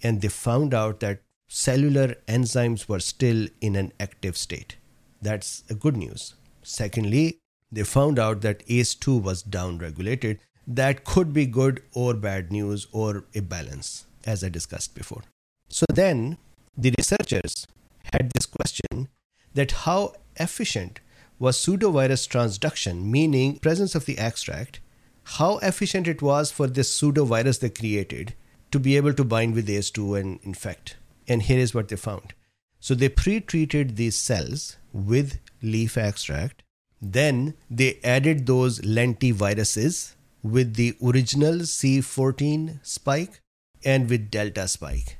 And 0.03 0.21
they 0.21 0.27
found 0.27 0.73
out 0.73 0.99
that 0.99 1.21
cellular 1.47 2.15
enzymes 2.27 2.87
were 2.87 2.99
still 2.99 3.47
in 3.61 3.75
an 3.75 3.91
active 3.99 4.37
state 4.37 4.75
that's 5.21 5.61
good 5.79 5.97
news 5.97 6.33
secondly 6.61 7.39
they 7.71 7.83
found 7.83 8.17
out 8.17 8.41
that 8.41 8.65
ACE2 8.67 9.21
was 9.21 9.43
downregulated. 9.43 10.39
That 10.65 11.03
could 11.03 11.33
be 11.33 11.45
good 11.45 11.83
or 11.93 12.13
bad 12.13 12.51
news 12.51 12.87
or 12.91 13.25
a 13.35 13.41
balance, 13.41 14.05
as 14.25 14.43
I 14.43 14.49
discussed 14.49 14.95
before. 14.95 15.23
So 15.69 15.85
then 15.93 16.37
the 16.77 16.93
researchers 16.97 17.67
had 18.13 18.31
this 18.31 18.45
question 18.45 19.09
that 19.53 19.71
how 19.71 20.13
efficient 20.37 20.99
was 21.39 21.57
pseudovirus 21.57 22.27
transduction, 22.27 23.03
meaning 23.03 23.59
presence 23.59 23.95
of 23.95 24.05
the 24.05 24.17
extract, 24.17 24.79
how 25.23 25.57
efficient 25.57 26.07
it 26.07 26.21
was 26.21 26.51
for 26.51 26.67
this 26.67 26.89
pseudovirus 26.99 27.59
they 27.59 27.69
created 27.69 28.33
to 28.71 28.79
be 28.79 28.97
able 28.97 29.13
to 29.13 29.23
bind 29.23 29.53
with 29.55 29.67
ACE2 29.67 30.19
and 30.19 30.39
infect. 30.43 30.96
And 31.27 31.41
here 31.41 31.59
is 31.59 31.73
what 31.73 31.89
they 31.89 31.95
found. 31.95 32.33
So 32.79 32.95
they 32.95 33.09
pre-treated 33.09 33.95
these 33.95 34.15
cells 34.15 34.77
with 34.93 35.39
leaf 35.61 35.97
extract 35.97 36.63
then 37.01 37.53
they 37.69 37.99
added 38.03 38.45
those 38.45 38.79
lentiviruses 38.79 40.15
with 40.41 40.75
the 40.75 40.95
original 41.03 41.59
C14 41.59 42.79
spike 42.85 43.41
and 43.83 44.09
with 44.09 44.31
delta 44.31 44.67
spike. 44.67 45.17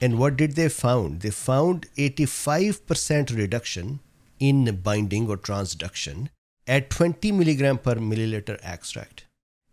And 0.00 0.18
what 0.18 0.36
did 0.36 0.52
they 0.52 0.68
found? 0.68 1.20
They 1.20 1.30
found 1.30 1.86
85% 1.96 3.36
reduction 3.36 4.00
in 4.38 4.80
binding 4.82 5.28
or 5.28 5.36
transduction 5.36 6.28
at 6.66 6.90
20 6.90 7.32
milligram 7.32 7.78
per 7.78 7.94
milliliter 7.94 8.58
extract. 8.62 9.24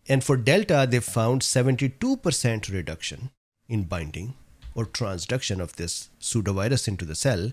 And 0.08 0.24
for 0.24 0.38
delta, 0.38 0.88
they 0.90 1.00
found 1.00 1.42
72% 1.42 2.74
reduction 2.74 3.32
in 3.68 3.84
binding 3.84 4.36
or 4.76 4.86
transduction 4.86 5.60
of 5.60 5.76
this 5.76 6.10
pseudovirus 6.20 6.88
into 6.88 7.06
the 7.06 7.16
cell 7.16 7.52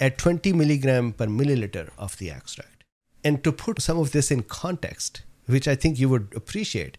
at 0.00 0.18
20 0.18 0.52
milligram 0.52 1.12
per 1.12 1.26
milliliter 1.26 1.90
of 1.96 2.18
the 2.18 2.30
extract. 2.30 2.84
And 3.24 3.42
to 3.44 3.52
put 3.52 3.82
some 3.82 3.98
of 3.98 4.12
this 4.12 4.30
in 4.30 4.42
context, 4.42 5.22
which 5.46 5.66
I 5.66 5.74
think 5.74 5.98
you 5.98 6.08
would 6.08 6.32
appreciate, 6.34 6.98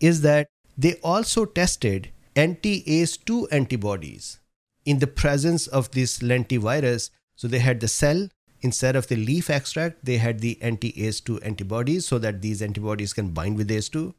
is 0.00 0.22
that 0.22 0.48
they 0.76 0.94
also 0.94 1.44
tested 1.44 2.10
anti 2.34 2.82
ACE2 2.82 3.48
antibodies 3.52 4.38
in 4.84 4.98
the 4.98 5.06
presence 5.06 5.66
of 5.66 5.90
this 5.90 6.20
lentivirus. 6.20 7.10
So 7.36 7.48
they 7.48 7.58
had 7.58 7.80
the 7.80 7.88
cell 7.88 8.28
instead 8.62 8.96
of 8.96 9.08
the 9.08 9.16
leaf 9.16 9.50
extract, 9.50 10.04
they 10.04 10.18
had 10.18 10.40
the 10.40 10.58
anti 10.62 10.92
ACE2 10.92 11.44
antibodies 11.44 12.06
so 12.06 12.18
that 12.18 12.42
these 12.42 12.62
antibodies 12.62 13.12
can 13.12 13.30
bind 13.30 13.56
with 13.56 13.70
ACE2. 13.70 14.14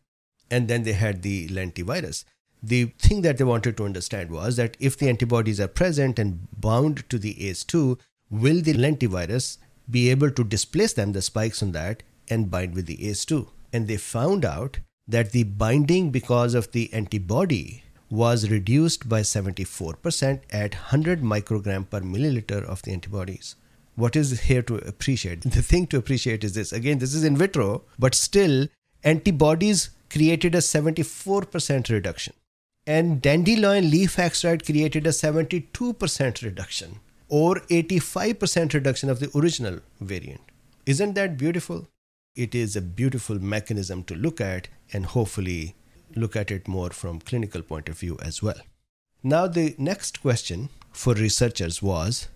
And 0.50 0.68
then 0.68 0.84
they 0.84 0.94
had 0.94 1.22
the 1.22 1.48
lentivirus. 1.48 2.26
The 2.64 2.86
thing 3.00 3.22
that 3.22 3.38
they 3.38 3.44
wanted 3.44 3.78
to 3.78 3.86
understand 3.86 4.30
was 4.30 4.56
that 4.58 4.78
if 4.80 4.98
the 4.98 5.10
antibodies 5.10 5.60
are 5.60 5.68
present 5.68 6.20
and 6.20 6.48
bound 6.60 7.10
to 7.10 7.18
the 7.18 7.34
ACE2, 7.36 8.00
will 8.30 8.62
the 8.62 8.74
lentivirus 8.74 9.58
be 9.90 10.10
able 10.10 10.32
to 10.32 10.44
displace 10.44 10.94
them, 10.94 11.12
the 11.12 11.22
spikes 11.22 11.64
on 11.64 11.72
that, 11.72 12.04
and 12.30 12.52
bind 12.52 12.76
with 12.76 12.86
the 12.86 12.98
ACE2. 12.98 13.48
And 13.74 13.88
they 13.88 13.98
found 13.98 14.46
out 14.46 14.80
that 15.08 15.32
the 15.32 15.44
binding 15.44 16.12
because 16.12 16.54
of 16.54 16.72
the 16.72 16.94
antibody 16.94 17.84
was 18.10 18.50
reduced 18.50 19.08
by 19.08 19.22
74% 19.22 20.42
at 20.52 20.74
100 20.74 21.22
microgram 21.22 21.90
per 21.90 22.02
milliliter 22.02 22.64
of 22.64 22.82
the 22.84 22.92
antibodies. 22.92 23.56
What 23.96 24.16
is 24.16 24.42
here 24.42 24.62
to 24.64 24.76
appreciate? 24.76 25.44
The 25.58 25.62
thing 25.62 25.88
to 25.88 25.98
appreciate 25.98 26.44
is 26.44 26.54
this 26.54 26.72
again, 26.72 27.00
this 27.00 27.14
is 27.14 27.24
in 27.24 27.38
vitro, 27.38 27.84
but 27.98 28.16
still, 28.16 28.68
antibodies 29.04 29.90
created 30.10 30.56
a 30.56 30.60
74% 30.60 31.90
reduction, 31.90 32.34
and 32.88 33.22
dandelion 33.22 33.90
leaf 33.90 34.18
extract 34.18 34.66
created 34.66 35.06
a 35.06 35.12
72% 35.12 36.44
reduction 36.44 37.00
or 37.28 37.56
85% 37.56 38.74
reduction 38.74 39.10
of 39.10 39.20
the 39.20 39.32
original 39.38 39.80
variant. 40.00 40.42
Isn't 40.86 41.14
that 41.14 41.38
beautiful? 41.38 41.88
It 42.36 42.56
is 42.56 42.76
a 42.76 42.82
beautiful 42.82 43.40
mechanism 43.40 44.04
to 44.06 44.16
look 44.16 44.42
at 44.42 44.68
and 44.94 45.06
hopefully 45.06 45.76
look 46.16 46.36
at 46.36 46.52
it 46.52 46.68
more 46.68 46.90
from 46.90 47.20
clinical 47.20 47.62
point 47.62 47.88
of 47.88 47.98
view 47.98 48.18
as 48.22 48.42
well. 48.42 48.60
Now 49.24 49.48
the 49.48 49.76
next 49.78 50.22
question 50.22 50.70
for 50.92 51.14
researchers 51.14 51.82
was 51.82 52.28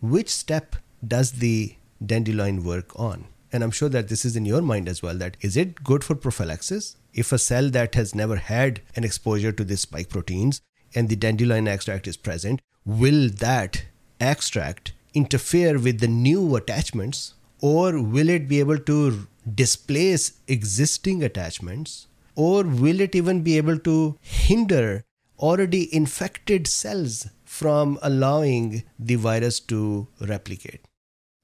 which 0.00 0.28
step 0.28 0.76
does 1.06 1.32
the 1.32 1.76
dandelion 2.04 2.64
work 2.64 2.98
on? 2.98 3.26
And 3.52 3.62
I'm 3.62 3.70
sure 3.70 3.88
that 3.88 4.08
this 4.08 4.24
is 4.24 4.36
in 4.36 4.44
your 4.44 4.60
mind 4.60 4.88
as 4.88 5.02
well 5.02 5.16
that 5.18 5.36
is 5.40 5.56
it 5.56 5.84
good 5.84 6.02
for 6.02 6.14
prophylaxis? 6.14 6.96
If 7.16 7.32
a 7.32 7.38
cell 7.38 7.70
that 7.70 7.94
has 7.94 8.14
never 8.14 8.36
had 8.36 8.82
an 8.94 9.02
exposure 9.02 9.50
to 9.50 9.64
these 9.64 9.80
spike 9.80 10.10
proteins 10.10 10.60
and 10.94 11.08
the 11.08 11.16
dandelion 11.16 11.66
extract 11.66 12.06
is 12.06 12.18
present, 12.18 12.60
will 12.84 13.30
that 13.30 13.86
extract 14.20 14.92
interfere 15.14 15.78
with 15.78 16.00
the 16.00 16.08
new 16.08 16.56
attachments 16.56 17.32
or 17.60 18.02
will 18.02 18.28
it 18.28 18.48
be 18.48 18.60
able 18.60 18.78
to 18.78 19.26
displace 19.54 20.32
existing 20.46 21.24
attachments 21.24 22.06
or 22.34 22.64
will 22.64 23.00
it 23.00 23.14
even 23.14 23.42
be 23.42 23.56
able 23.56 23.78
to 23.78 24.18
hinder 24.20 25.02
already 25.38 25.94
infected 25.94 26.66
cells 26.66 27.28
from 27.44 27.98
allowing 28.02 28.82
the 28.98 29.14
virus 29.14 29.58
to 29.60 30.06
replicate? 30.20 30.86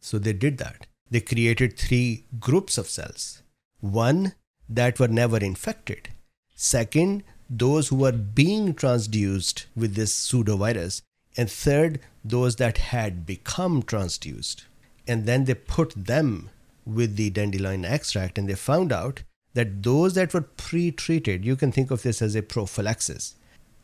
So 0.02 0.18
they 0.18 0.34
did 0.34 0.58
that. 0.58 0.86
They 1.10 1.20
created 1.20 1.78
three 1.78 2.26
groups 2.38 2.76
of 2.76 2.90
cells. 2.90 3.42
One 3.80 4.34
that 4.68 4.98
were 4.98 5.08
never 5.08 5.38
infected 5.38 6.08
second 6.54 7.24
those 7.50 7.88
who 7.88 7.96
were 7.96 8.12
being 8.12 8.72
transduced 8.72 9.66
with 9.76 9.94
this 9.94 10.14
pseudovirus 10.14 11.02
And 11.36 11.50
third, 11.50 12.00
those 12.24 12.56
that 12.56 12.78
had 12.78 13.24
become 13.26 13.82
transduced. 13.82 14.64
And 15.08 15.26
then 15.26 15.44
they 15.44 15.54
put 15.54 15.94
them 15.96 16.50
with 16.84 17.16
the 17.16 17.30
dandelion 17.30 17.84
extract 17.84 18.38
and 18.38 18.48
they 18.48 18.54
found 18.54 18.92
out 18.92 19.22
that 19.54 19.82
those 19.82 20.14
that 20.14 20.34
were 20.34 20.42
pre 20.42 20.90
treated, 20.90 21.44
you 21.44 21.56
can 21.56 21.72
think 21.72 21.90
of 21.90 22.02
this 22.02 22.22
as 22.22 22.34
a 22.34 22.42
prophylaxis, 22.42 23.34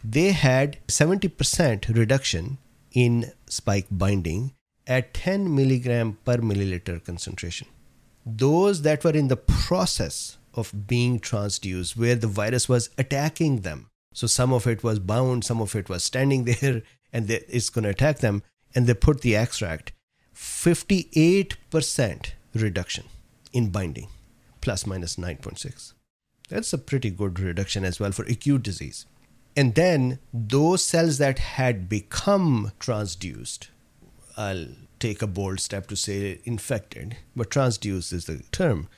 they 0.05 0.33
had 0.33 0.79
70% 0.89 1.95
reduction 1.95 2.59
in 2.93 3.33
spike 3.49 3.87
binding 3.91 4.53
at 4.87 5.13
10 5.15 5.55
milligram 5.55 6.19
per 6.25 6.39
milliliter 6.39 7.05
concentration. 7.05 7.69
Those 8.25 8.83
that 8.83 9.05
were 9.05 9.17
in 9.23 9.29
the 9.29 9.37
process 9.37 10.38
of 10.55 10.87
being 10.87 11.21
transduced, 11.21 11.97
where 11.97 12.15
the 12.15 12.27
virus 12.27 12.69
was 12.69 12.91
attacking 12.99 13.61
them, 13.61 13.91
so 14.13 14.27
some 14.27 14.53
of 14.53 14.67
it 14.67 14.83
was 14.83 14.99
bound, 14.99 15.45
some 15.45 15.61
of 15.61 15.77
it 15.77 15.89
was 15.89 16.03
standing 16.03 16.45
there, 16.61 16.83
and 17.13 17.29
they, 17.29 17.45
it's 17.49 17.71
going 17.71 17.85
to 17.85 17.91
attack 17.91 18.19
them, 18.19 18.43
and 18.75 18.87
they 18.87 18.95
put 18.95 19.21
the 19.21 19.37
extract, 19.37 19.93
58% 20.35 22.31
reduction 22.55 23.05
in 23.53 23.71
binding, 23.71 24.09
plus 24.61 24.87
minus 24.87 25.17
9.6. 25.17 25.93
That's 26.49 26.73
a 26.73 26.79
pretty 26.79 27.11
good 27.11 27.39
reduction 27.39 27.85
as 27.85 28.01
well 28.01 28.13
for 28.13 28.25
acute 28.25 28.63
disease. 28.63 29.07
And 29.57 29.75
then 29.75 30.19
those 30.33 30.85
cells 30.85 31.19
that 31.19 31.39
had 31.39 31.89
become 31.89 32.73
transduced, 32.79 33.69
I'll 34.37 34.69
take 35.01 35.21
a 35.21 35.27
bold 35.27 35.61
step 35.61 35.89
to 35.89 35.97
say 35.97 36.41
infected, 36.45 37.17
but 37.35 37.51
transduced 37.51 38.13
is 38.13 38.27
the 38.27 38.43
term. 38.53 38.89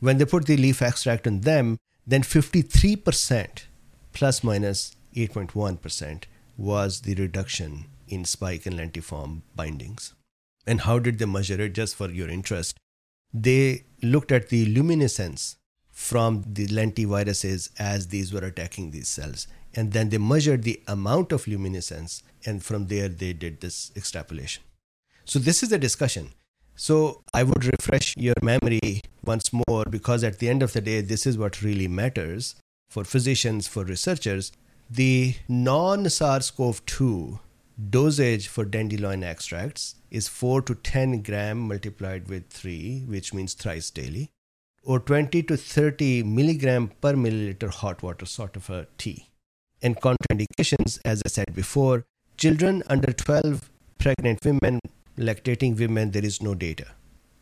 When 0.00 0.18
they 0.18 0.24
put 0.24 0.46
the 0.46 0.56
leaf 0.56 0.82
extract 0.82 1.26
on 1.26 1.40
them, 1.40 1.78
then 2.06 2.22
53% 2.22 3.64
plus 4.12 4.44
minus 4.44 4.94
8.1 5.14 6.24
was 6.56 7.00
the 7.00 7.14
reduction 7.14 7.86
in 8.08 8.24
spike 8.24 8.66
and 8.66 8.78
lentiform 8.78 9.42
bindings. 9.54 10.14
And 10.66 10.82
how 10.82 10.98
did 10.98 11.18
they 11.18 11.26
measure 11.26 11.60
it? 11.60 11.74
Just 11.74 11.96
for 11.96 12.10
your 12.10 12.28
interest, 12.28 12.76
they 13.32 13.84
looked 14.02 14.32
at 14.32 14.48
the 14.48 14.66
luminescence 14.66 15.56
from 15.90 16.44
the 16.46 16.66
lentiviruses 16.66 17.70
as 17.78 18.08
these 18.08 18.32
were 18.32 18.44
attacking 18.44 18.90
these 18.90 19.08
cells. 19.08 19.46
And 19.74 19.92
then 19.92 20.08
they 20.10 20.18
measured 20.18 20.62
the 20.62 20.80
amount 20.86 21.32
of 21.32 21.46
luminescence, 21.46 22.22
and 22.44 22.64
from 22.64 22.86
there 22.86 23.08
they 23.08 23.32
did 23.32 23.60
this 23.60 23.92
extrapolation. 23.96 24.62
So, 25.24 25.38
this 25.38 25.62
is 25.62 25.72
a 25.72 25.78
discussion. 25.78 26.32
So, 26.76 27.22
I 27.32 27.42
would 27.42 27.64
refresh 27.64 28.14
your 28.18 28.34
memory 28.42 29.00
once 29.24 29.50
more 29.52 29.84
because 29.88 30.22
at 30.22 30.38
the 30.38 30.50
end 30.50 30.62
of 30.62 30.74
the 30.74 30.82
day, 30.82 31.00
this 31.00 31.26
is 31.26 31.38
what 31.38 31.62
really 31.62 31.88
matters 31.88 32.54
for 32.90 33.02
physicians, 33.02 33.66
for 33.66 33.82
researchers. 33.84 34.52
The 34.90 35.36
non 35.48 36.08
SARS 36.10 36.50
CoV 36.50 36.84
2 36.84 37.40
dosage 37.90 38.48
for 38.48 38.64
dandelion 38.64 39.22
extracts 39.22 39.96
is 40.10 40.28
4 40.28 40.62
to 40.62 40.74
10 40.74 41.22
gram 41.22 41.58
multiplied 41.58 42.28
with 42.28 42.48
3, 42.50 43.04
which 43.06 43.34
means 43.34 43.54
thrice 43.54 43.90
daily, 43.90 44.30
or 44.82 45.00
20 45.00 45.42
to 45.44 45.56
30 45.56 46.22
milligram 46.22 46.92
per 47.00 47.14
milliliter 47.14 47.70
hot 47.70 48.02
water, 48.02 48.26
sort 48.26 48.56
of 48.56 48.70
a 48.70 48.86
tea. 48.98 49.28
And 49.82 50.00
contraindications, 50.00 51.00
as 51.04 51.22
I 51.24 51.28
said 51.28 51.54
before, 51.54 52.04
children 52.36 52.82
under 52.86 53.12
12, 53.12 53.70
pregnant 53.98 54.44
women, 54.44 54.80
lactating 55.16 55.78
women, 55.78 56.10
there 56.10 56.24
is 56.24 56.42
no 56.42 56.54
data. 56.54 56.86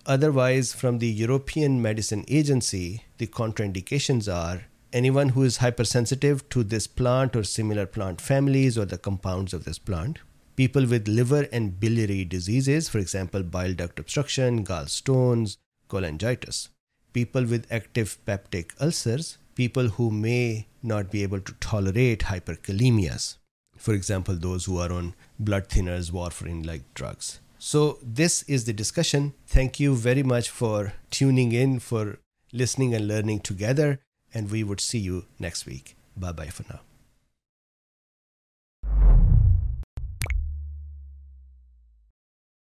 Otherwise, 0.06 0.72
from 0.72 0.98
the 0.98 1.08
European 1.08 1.80
Medicine 1.80 2.24
Agency, 2.28 3.04
the 3.18 3.26
contraindications 3.26 4.32
are 4.32 4.64
anyone 4.92 5.30
who 5.30 5.42
is 5.42 5.56
hypersensitive 5.56 6.48
to 6.50 6.62
this 6.62 6.86
plant 6.86 7.34
or 7.34 7.42
similar 7.42 7.86
plant 7.86 8.20
families 8.20 8.78
or 8.78 8.84
the 8.84 8.98
compounds 8.98 9.52
of 9.52 9.64
this 9.64 9.78
plant, 9.78 10.18
people 10.56 10.86
with 10.86 11.08
liver 11.08 11.48
and 11.52 11.80
biliary 11.80 12.24
diseases, 12.24 12.88
for 12.88 12.98
example, 12.98 13.42
bile 13.42 13.74
duct 13.74 13.98
obstruction, 13.98 14.64
gallstones, 14.64 15.56
cholangitis, 15.88 16.68
people 17.12 17.44
with 17.44 17.66
active 17.72 18.18
peptic 18.26 18.70
ulcers, 18.80 19.38
people 19.54 19.88
who 19.88 20.10
may 20.10 20.66
not 20.82 21.10
be 21.10 21.22
able 21.22 21.40
to 21.40 21.54
tolerate 21.54 22.20
hyperkalemias, 22.20 23.38
for 23.76 23.94
example, 23.94 24.36
those 24.36 24.66
who 24.66 24.78
are 24.78 24.92
on 24.92 25.14
blood 25.38 25.68
thinners, 25.68 26.10
warfarin 26.10 26.64
like 26.64 26.82
drugs. 26.94 27.40
So, 27.66 27.98
this 28.02 28.42
is 28.42 28.66
the 28.66 28.74
discussion. 28.74 29.32
Thank 29.46 29.80
you 29.80 29.96
very 29.96 30.22
much 30.22 30.50
for 30.50 30.92
tuning 31.10 31.52
in, 31.52 31.78
for 31.78 32.18
listening 32.52 32.94
and 32.94 33.08
learning 33.08 33.40
together 33.40 34.00
and 34.34 34.50
we 34.50 34.62
would 34.62 34.82
see 34.82 34.98
you 34.98 35.24
next 35.38 35.64
week. 35.64 35.96
Bye 36.14 36.32
bye 36.32 36.48
for 36.48 36.64
now. 36.70 36.80